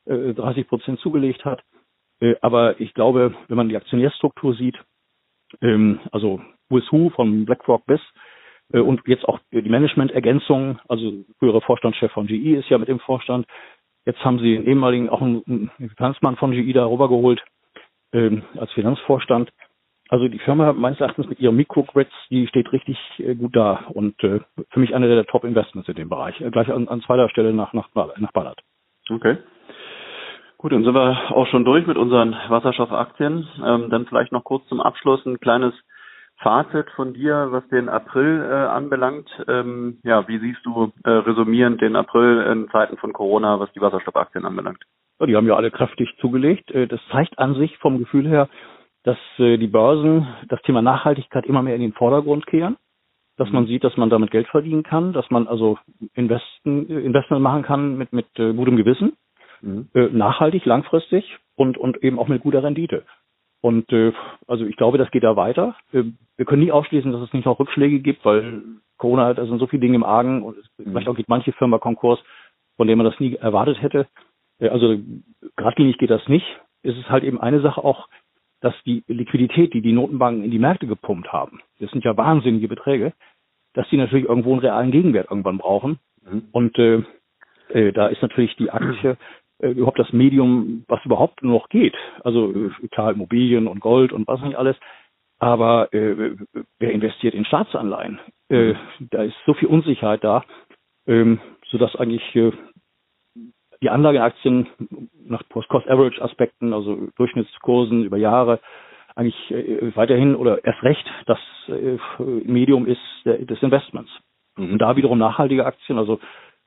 [0.06, 1.62] äh, 30 Prozent zugelegt hat.
[2.22, 4.78] Äh, aber ich glaube, wenn man die Aktionärstruktur sieht,
[5.62, 8.00] ähm, also Who von BlackRock bis
[8.72, 13.00] äh, und jetzt auch die Management-Ergänzung, also frühere Vorstandschef von GE ist ja mit dem
[13.00, 13.46] Vorstand.
[14.06, 17.44] Jetzt haben sie einen ehemaligen, auch einen Finanzmann von GE da rübergeholt
[18.14, 19.52] ähm, als Finanzvorstand.
[20.10, 24.22] Also die Firma meines Erachtens mit ihren Microgrids, die steht richtig äh, gut da und
[24.24, 26.40] äh, für mich eine der Top-Investments in dem Bereich.
[26.42, 28.60] Äh, gleich an, an zweiter Stelle nach, nach, nach Ballard.
[29.10, 29.38] Okay.
[30.62, 33.48] Gut, dann sind wir auch schon durch mit unseren Wasserstoffaktien.
[33.66, 35.74] Ähm, dann vielleicht noch kurz zum Abschluss ein kleines
[36.38, 39.28] Fazit von dir, was den April äh, anbelangt.
[39.48, 43.82] Ähm, ja, wie siehst du äh, resumierend den April in Zeiten von Corona, was die
[43.82, 44.84] Wasserstoffaktien anbelangt?
[45.20, 46.70] Ja, die haben ja alle kräftig zugelegt.
[46.70, 48.48] Äh, das zeigt an sich vom Gefühl her,
[49.02, 52.78] dass äh, die Börsen das Thema Nachhaltigkeit immer mehr in den Vordergrund kehren,
[53.36, 53.68] dass man mhm.
[53.68, 55.80] sieht, dass man damit Geld verdienen kann, dass man also
[56.14, 59.14] Investen, Investment machen kann mit, mit äh, gutem Gewissen
[59.62, 59.88] mhm.
[59.94, 63.04] äh, nachhaltig, langfristig und, und eben auch mit guter Rendite.
[63.62, 64.12] Und äh,
[64.48, 65.76] also ich glaube, das geht da weiter.
[65.94, 66.04] Äh,
[66.36, 68.64] wir können nie ausschließen, dass es nicht noch Rückschläge gibt, weil
[68.98, 70.92] Corona hat, da sind so viele Dinge im Argen und mhm.
[70.92, 72.20] vielleicht auch geht manche Firma Konkurs,
[72.78, 74.08] von dem man das nie erwartet hätte.
[74.60, 74.98] Äh, also
[75.56, 76.46] geradlinig geht das nicht.
[76.84, 78.08] Es ist halt eben eine Sache auch,
[78.62, 82.68] dass die Liquidität, die die Notenbanken in die Märkte gepumpt haben, das sind ja wahnsinnige
[82.68, 83.14] Beträge,
[83.74, 86.00] dass die natürlich irgendwo einen realen Gegenwert irgendwann brauchen.
[86.24, 86.44] Mhm.
[86.52, 87.04] Und äh,
[87.70, 89.18] äh, da ist natürlich die Aktie
[89.62, 91.96] äh, überhaupt das Medium, was überhaupt noch geht.
[92.24, 94.76] Also äh, klar, Immobilien und Gold und was nicht alles.
[95.40, 96.36] Aber äh,
[96.80, 98.20] wer investiert in Staatsanleihen?
[98.50, 100.44] Äh, da ist so viel Unsicherheit da,
[101.08, 101.40] ähm,
[101.70, 102.52] sodass eigentlich äh,
[103.82, 104.68] die Anlageaktien
[105.26, 108.60] nach Post-Cost-Average-Aspekten, also Durchschnittskursen über Jahre,
[109.16, 114.12] eigentlich äh, weiterhin oder erst recht das äh, Medium ist der, des Investments.
[114.58, 114.74] Mhm.
[114.74, 116.20] Und da wiederum nachhaltige Aktien, also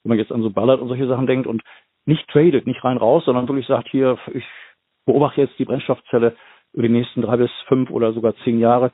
[0.03, 1.63] wenn man jetzt an so Ballard und solche Sachen denkt und
[2.07, 4.45] nicht tradet, nicht rein raus, sondern wirklich sagt, hier, ich
[5.07, 6.37] beobachte jetzt die Brennstoffzelle
[6.73, 8.93] über die nächsten drei bis fünf oder sogar zehn Jahre.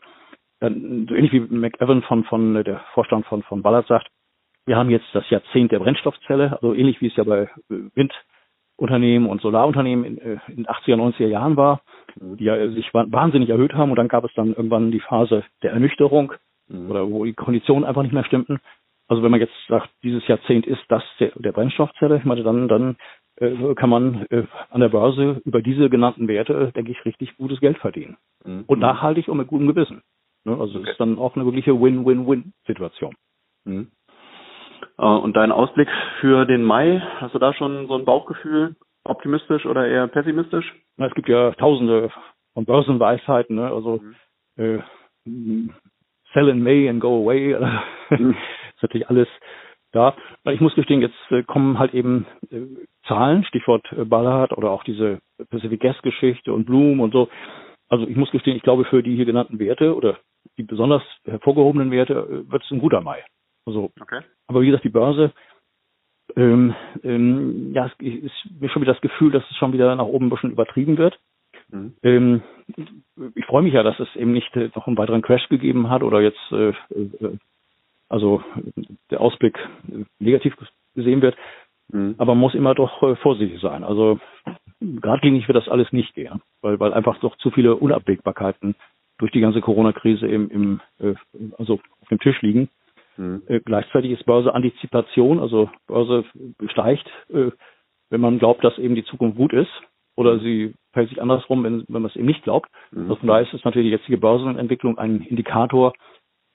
[0.60, 4.08] Dann, so ähnlich wie McEwan von, von äh, der Vorstand von, von Ballard sagt,
[4.66, 8.08] wir haben jetzt das Jahrzehnt der Brennstoffzelle, also ähnlich wie es ja bei äh,
[8.78, 11.80] Windunternehmen und Solarunternehmen in, äh, in 80er, 90er Jahren war,
[12.16, 15.72] die ja sich wahnsinnig erhöht haben und dann gab es dann irgendwann die Phase der
[15.72, 16.34] Ernüchterung
[16.68, 16.90] mhm.
[16.90, 18.60] oder wo die Konditionen einfach nicht mehr stimmten.
[19.10, 22.68] Also wenn man jetzt sagt, dieses Jahrzehnt ist das der, der Brennstoffzelle, ich meine, dann,
[22.68, 22.96] dann
[23.40, 27.58] äh, kann man äh, an der Börse über diese genannten Werte, denke ich, richtig gutes
[27.58, 28.18] Geld verdienen.
[28.44, 28.62] Mhm.
[28.68, 30.02] Und nachhaltig und mit gutem Gewissen.
[30.44, 30.52] Ne?
[30.52, 30.92] Also okay.
[30.92, 33.16] ist dann auch eine wirkliche Win-Win-Win-Situation.
[33.64, 33.90] Mhm.
[34.96, 35.88] Äh, und dein Ausblick
[36.20, 38.76] für den Mai, hast du da schon so ein Bauchgefühl?
[39.02, 40.72] Optimistisch oder eher pessimistisch?
[40.98, 42.12] Na, es gibt ja tausende
[42.54, 43.72] von Börsenweisheiten, ne?
[43.72, 44.00] also
[44.54, 44.84] mhm.
[45.26, 45.68] äh,
[46.32, 47.56] sell in May and go away.
[48.80, 49.28] Ist natürlich alles
[49.92, 50.16] da.
[50.44, 52.62] Ich muss gestehen, jetzt äh, kommen halt eben äh,
[53.06, 55.20] Zahlen, Stichwort äh, Ballard oder auch diese
[55.50, 57.28] Pacific Gas Geschichte und Bloom und so.
[57.90, 60.18] Also ich muss gestehen, ich glaube für die hier genannten Werte oder
[60.56, 63.22] die besonders hervorgehobenen Werte wird es ein guter Mai.
[63.66, 64.20] Also, okay.
[64.46, 65.32] aber wie gesagt, die Börse,
[66.36, 70.06] ähm, ähm, ja, es ist mir schon wieder das Gefühl, dass es schon wieder nach
[70.06, 71.18] oben ein bisschen übertrieben wird.
[71.68, 71.94] Mhm.
[72.02, 72.42] Ähm,
[73.34, 76.22] ich freue mich ja, dass es eben nicht noch einen weiteren Crash gegeben hat oder
[76.22, 77.38] jetzt äh, äh,
[78.10, 78.42] also
[79.10, 79.58] der Ausblick
[80.18, 80.54] negativ
[80.94, 81.36] gesehen wird.
[81.92, 82.16] Mhm.
[82.18, 83.84] Aber man muss immer doch äh, vorsichtig sein.
[83.84, 84.18] Also
[84.80, 88.74] geradlinig wird das alles nicht gehen, weil, weil einfach doch zu viele Unabwägbarkeiten
[89.18, 91.14] durch die ganze Corona-Krise im, im äh,
[91.58, 92.68] also auf dem Tisch liegen.
[93.16, 93.42] Mhm.
[93.46, 96.24] Äh, gleichzeitig ist Börse Antizipation, also Börse
[96.70, 97.50] steigt, äh,
[98.10, 99.70] wenn man glaubt, dass eben die Zukunft gut ist,
[100.16, 102.68] oder sie fällt sich andersrum, wenn, wenn man es eben nicht glaubt.
[102.90, 103.02] Mhm.
[103.02, 105.92] Also von daher ist es natürlich die jetzige Börsenentwicklung ein Indikator,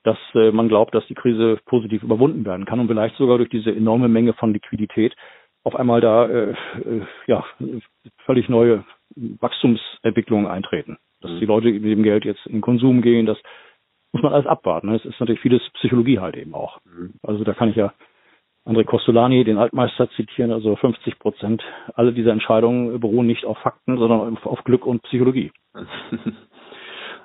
[0.06, 3.50] dass äh, man glaubt, dass die Krise positiv überwunden werden kann und vielleicht sogar durch
[3.50, 5.16] diese enorme Menge von Liquidität
[5.64, 7.44] auf einmal da äh, äh, ja
[8.26, 8.86] völlig neue
[9.16, 10.98] Wachstumsentwicklungen eintreten.
[11.22, 11.40] Dass mhm.
[11.40, 13.38] die Leute mit dem Geld jetzt in Konsum gehen, das
[14.14, 14.94] muss man alles abwarten.
[14.94, 16.80] Es ist natürlich vieles Psychologie halt eben auch.
[16.86, 17.16] Mhm.
[17.24, 17.92] Also da kann ich ja
[18.64, 21.64] André Costolani, den Altmeister zitieren, also 50 Prozent.
[21.96, 25.52] Alle diese Entscheidungen beruhen nicht auf Fakten, sondern auf Glück und Psychologie.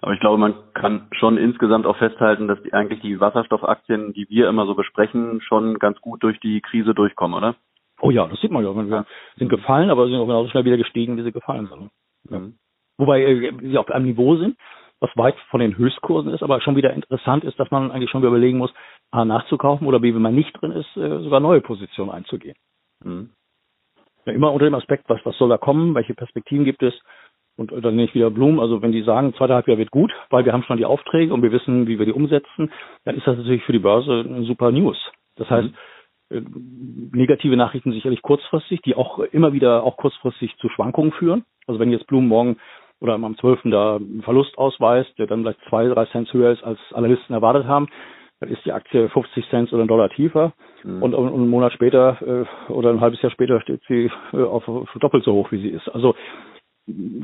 [0.02, 4.28] Aber ich glaube, man kann schon insgesamt auch festhalten, dass die, eigentlich die Wasserstoffaktien, die
[4.30, 7.56] wir immer so besprechen, schon ganz gut durch die Krise durchkommen, oder?
[8.00, 8.74] Oh ja, das sieht man ja.
[8.74, 9.04] Wir
[9.36, 11.90] sind gefallen, aber sind auch genauso schnell wieder gestiegen, wie sie gefallen sind.
[12.30, 12.38] Ja.
[12.38, 12.54] Mhm.
[12.96, 14.56] Wobei äh, sie auf einem Niveau sind,
[15.00, 18.22] was weit von den Höchstkursen ist, aber schon wieder interessant ist, dass man eigentlich schon
[18.22, 18.72] wieder überlegen muss,
[19.10, 22.56] A, nachzukaufen oder B, wenn man nicht drin ist, äh, sogar neue Positionen einzugehen.
[23.04, 23.30] Mhm.
[24.26, 26.94] Ja, immer unter dem Aspekt, was, was soll da kommen, welche Perspektiven gibt es
[27.60, 28.58] und dann nehme ich wieder Blumen.
[28.58, 31.42] Also wenn die sagen, zweiter Halbjahr wird gut, weil wir haben schon die Aufträge und
[31.42, 32.72] wir wissen, wie wir die umsetzen,
[33.04, 34.98] dann ist das natürlich für die Börse super News.
[35.36, 35.74] Das heißt, mhm
[36.30, 36.42] äh,
[37.12, 41.44] negative Nachrichten sicherlich kurzfristig, die auch immer wieder auch kurzfristig zu Schwankungen führen.
[41.66, 42.56] Also wenn jetzt Blumen morgen
[43.00, 43.60] oder am 12.
[43.64, 47.66] da einen Verlust ausweist, der dann vielleicht zwei, drei Cent höher ist, als Analysten erwartet
[47.66, 47.88] haben,
[48.40, 50.52] dann ist die Aktie 50 Cent oder ein Dollar tiefer
[50.84, 51.02] mhm.
[51.02, 54.64] und, und, einen Monat später äh, oder ein halbes Jahr später steht sie äh, auf
[55.00, 55.88] doppelt so hoch, wie sie ist.
[55.88, 56.14] Also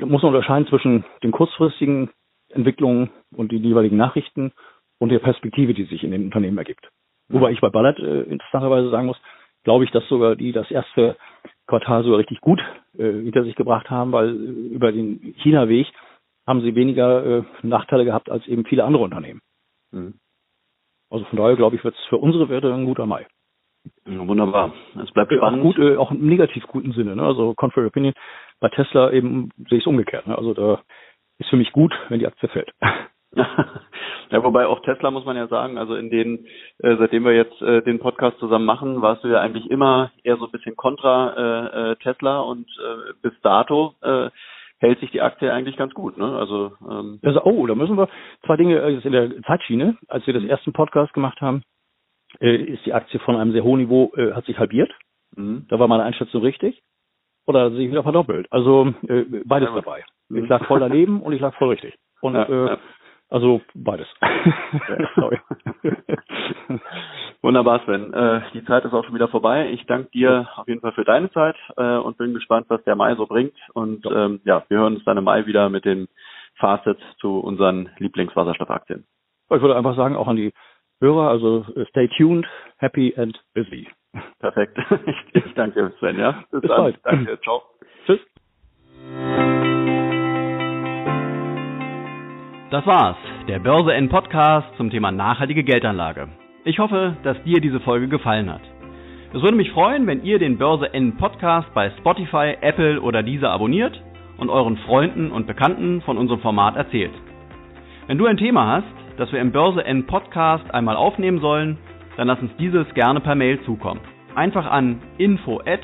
[0.01, 2.11] da muss man unterscheiden zwischen den kurzfristigen
[2.49, 4.53] Entwicklungen und den jeweiligen Nachrichten
[4.99, 6.89] und der Perspektive, die sich in den Unternehmen ergibt.
[7.29, 9.21] Wobei ich bei Ballard äh, interessanterweise sagen muss,
[9.65, 11.17] glaube ich, dass sogar die das erste
[11.67, 12.61] Quartal sogar richtig gut
[12.97, 15.89] äh, hinter sich gebracht haben, weil äh, über den China-Weg
[16.47, 19.41] haben sie weniger äh, Nachteile gehabt als eben viele andere Unternehmen.
[19.91, 20.15] Mhm.
[21.11, 23.27] Also von daher glaube ich, wird es für unsere Werte ein guter Mai.
[24.07, 24.73] Ja, wunderbar.
[25.03, 25.61] Es bleibt spannend.
[25.61, 27.17] Auch, gut, äh, auch im negativ guten Sinne.
[27.17, 27.23] Ne?
[27.23, 28.15] Also Contrary Opinion.
[28.61, 30.27] Bei Tesla eben sehe ich es umgekehrt.
[30.27, 30.37] Ne?
[30.37, 30.81] Also da
[31.39, 32.73] ist für mich gut, wenn die Aktie fällt.
[34.31, 36.47] Ja, wobei auch Tesla muss man ja sagen, also in den,
[36.79, 40.37] äh, seitdem wir jetzt äh, den Podcast zusammen machen, warst du ja eigentlich immer eher
[40.37, 44.31] so ein bisschen kontra äh, äh, Tesla und äh, bis dato äh,
[44.79, 46.37] hält sich die Aktie eigentlich ganz gut, ne?
[46.37, 48.09] Also, ähm also oh, da müssen wir
[48.45, 50.51] zwei Dinge in der Zeitschiene, als wir das mhm.
[50.51, 51.63] ersten Podcast gemacht haben,
[52.41, 54.93] äh, ist die Aktie von einem sehr hohen Niveau äh, hat sich halbiert.
[55.37, 55.67] Mhm.
[55.69, 56.83] Da war meine Einschätzung richtig.
[57.47, 58.47] Oder hat sich wieder verdoppelt.
[58.51, 60.05] Also äh, beides ja, dabei.
[60.31, 60.47] Ich mhm.
[60.47, 61.95] lag voll daneben und ich lag voll richtig.
[62.21, 62.79] Und ja, äh.
[63.29, 64.07] Also beides.
[65.17, 65.41] Sorry.
[67.43, 68.13] Wunderbar, Sven.
[68.13, 69.69] Äh, die Zeit ist auch schon wieder vorbei.
[69.71, 72.95] Ich danke dir auf jeden Fall für deine Zeit äh, und bin gespannt, was der
[72.95, 73.57] Mai so bringt.
[73.75, 76.07] Und ja, ähm, ja wir hören uns dann im Mai wieder mit dem
[76.55, 79.05] Fazit zu unseren Lieblingswasserstoffaktien.
[79.51, 80.53] Ich würde einfach sagen, auch an die
[81.01, 82.47] Hörer, also äh, stay tuned,
[82.79, 83.87] happy and busy.
[84.41, 84.79] Perfekt.
[85.07, 86.19] Ich, ich danke, Sven.
[86.19, 86.45] Ja?
[86.51, 86.83] Bis, Bis dann.
[86.83, 86.99] bald.
[87.05, 87.39] Danke.
[87.43, 87.63] Ciao.
[88.07, 88.21] Tschüss.
[92.71, 93.17] Das war's,
[93.47, 96.29] der Börse N Podcast zum Thema nachhaltige Geldanlage.
[96.65, 98.63] Ich hoffe, dass dir diese Folge gefallen hat.
[99.35, 103.51] Es würde mich freuen, wenn ihr den Börse N Podcast bei Spotify, Apple oder dieser
[103.51, 104.01] abonniert
[104.39, 107.13] und euren Freunden und Bekannten von unserem Format erzählt.
[108.07, 111.79] Wenn du ein Thema hast, das wir im Börse N Podcast einmal aufnehmen sollen,
[112.17, 114.01] dann lass uns dieses gerne per Mail zukommen.
[114.35, 115.81] Einfach an info at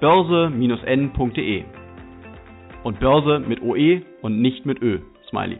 [0.00, 1.64] börse-n.de
[2.82, 4.98] und Börse mit OE und nicht mit Ö.
[5.28, 5.58] Smiley.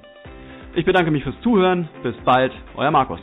[0.74, 1.88] Ich bedanke mich fürs Zuhören.
[2.02, 3.20] Bis bald, euer Markus.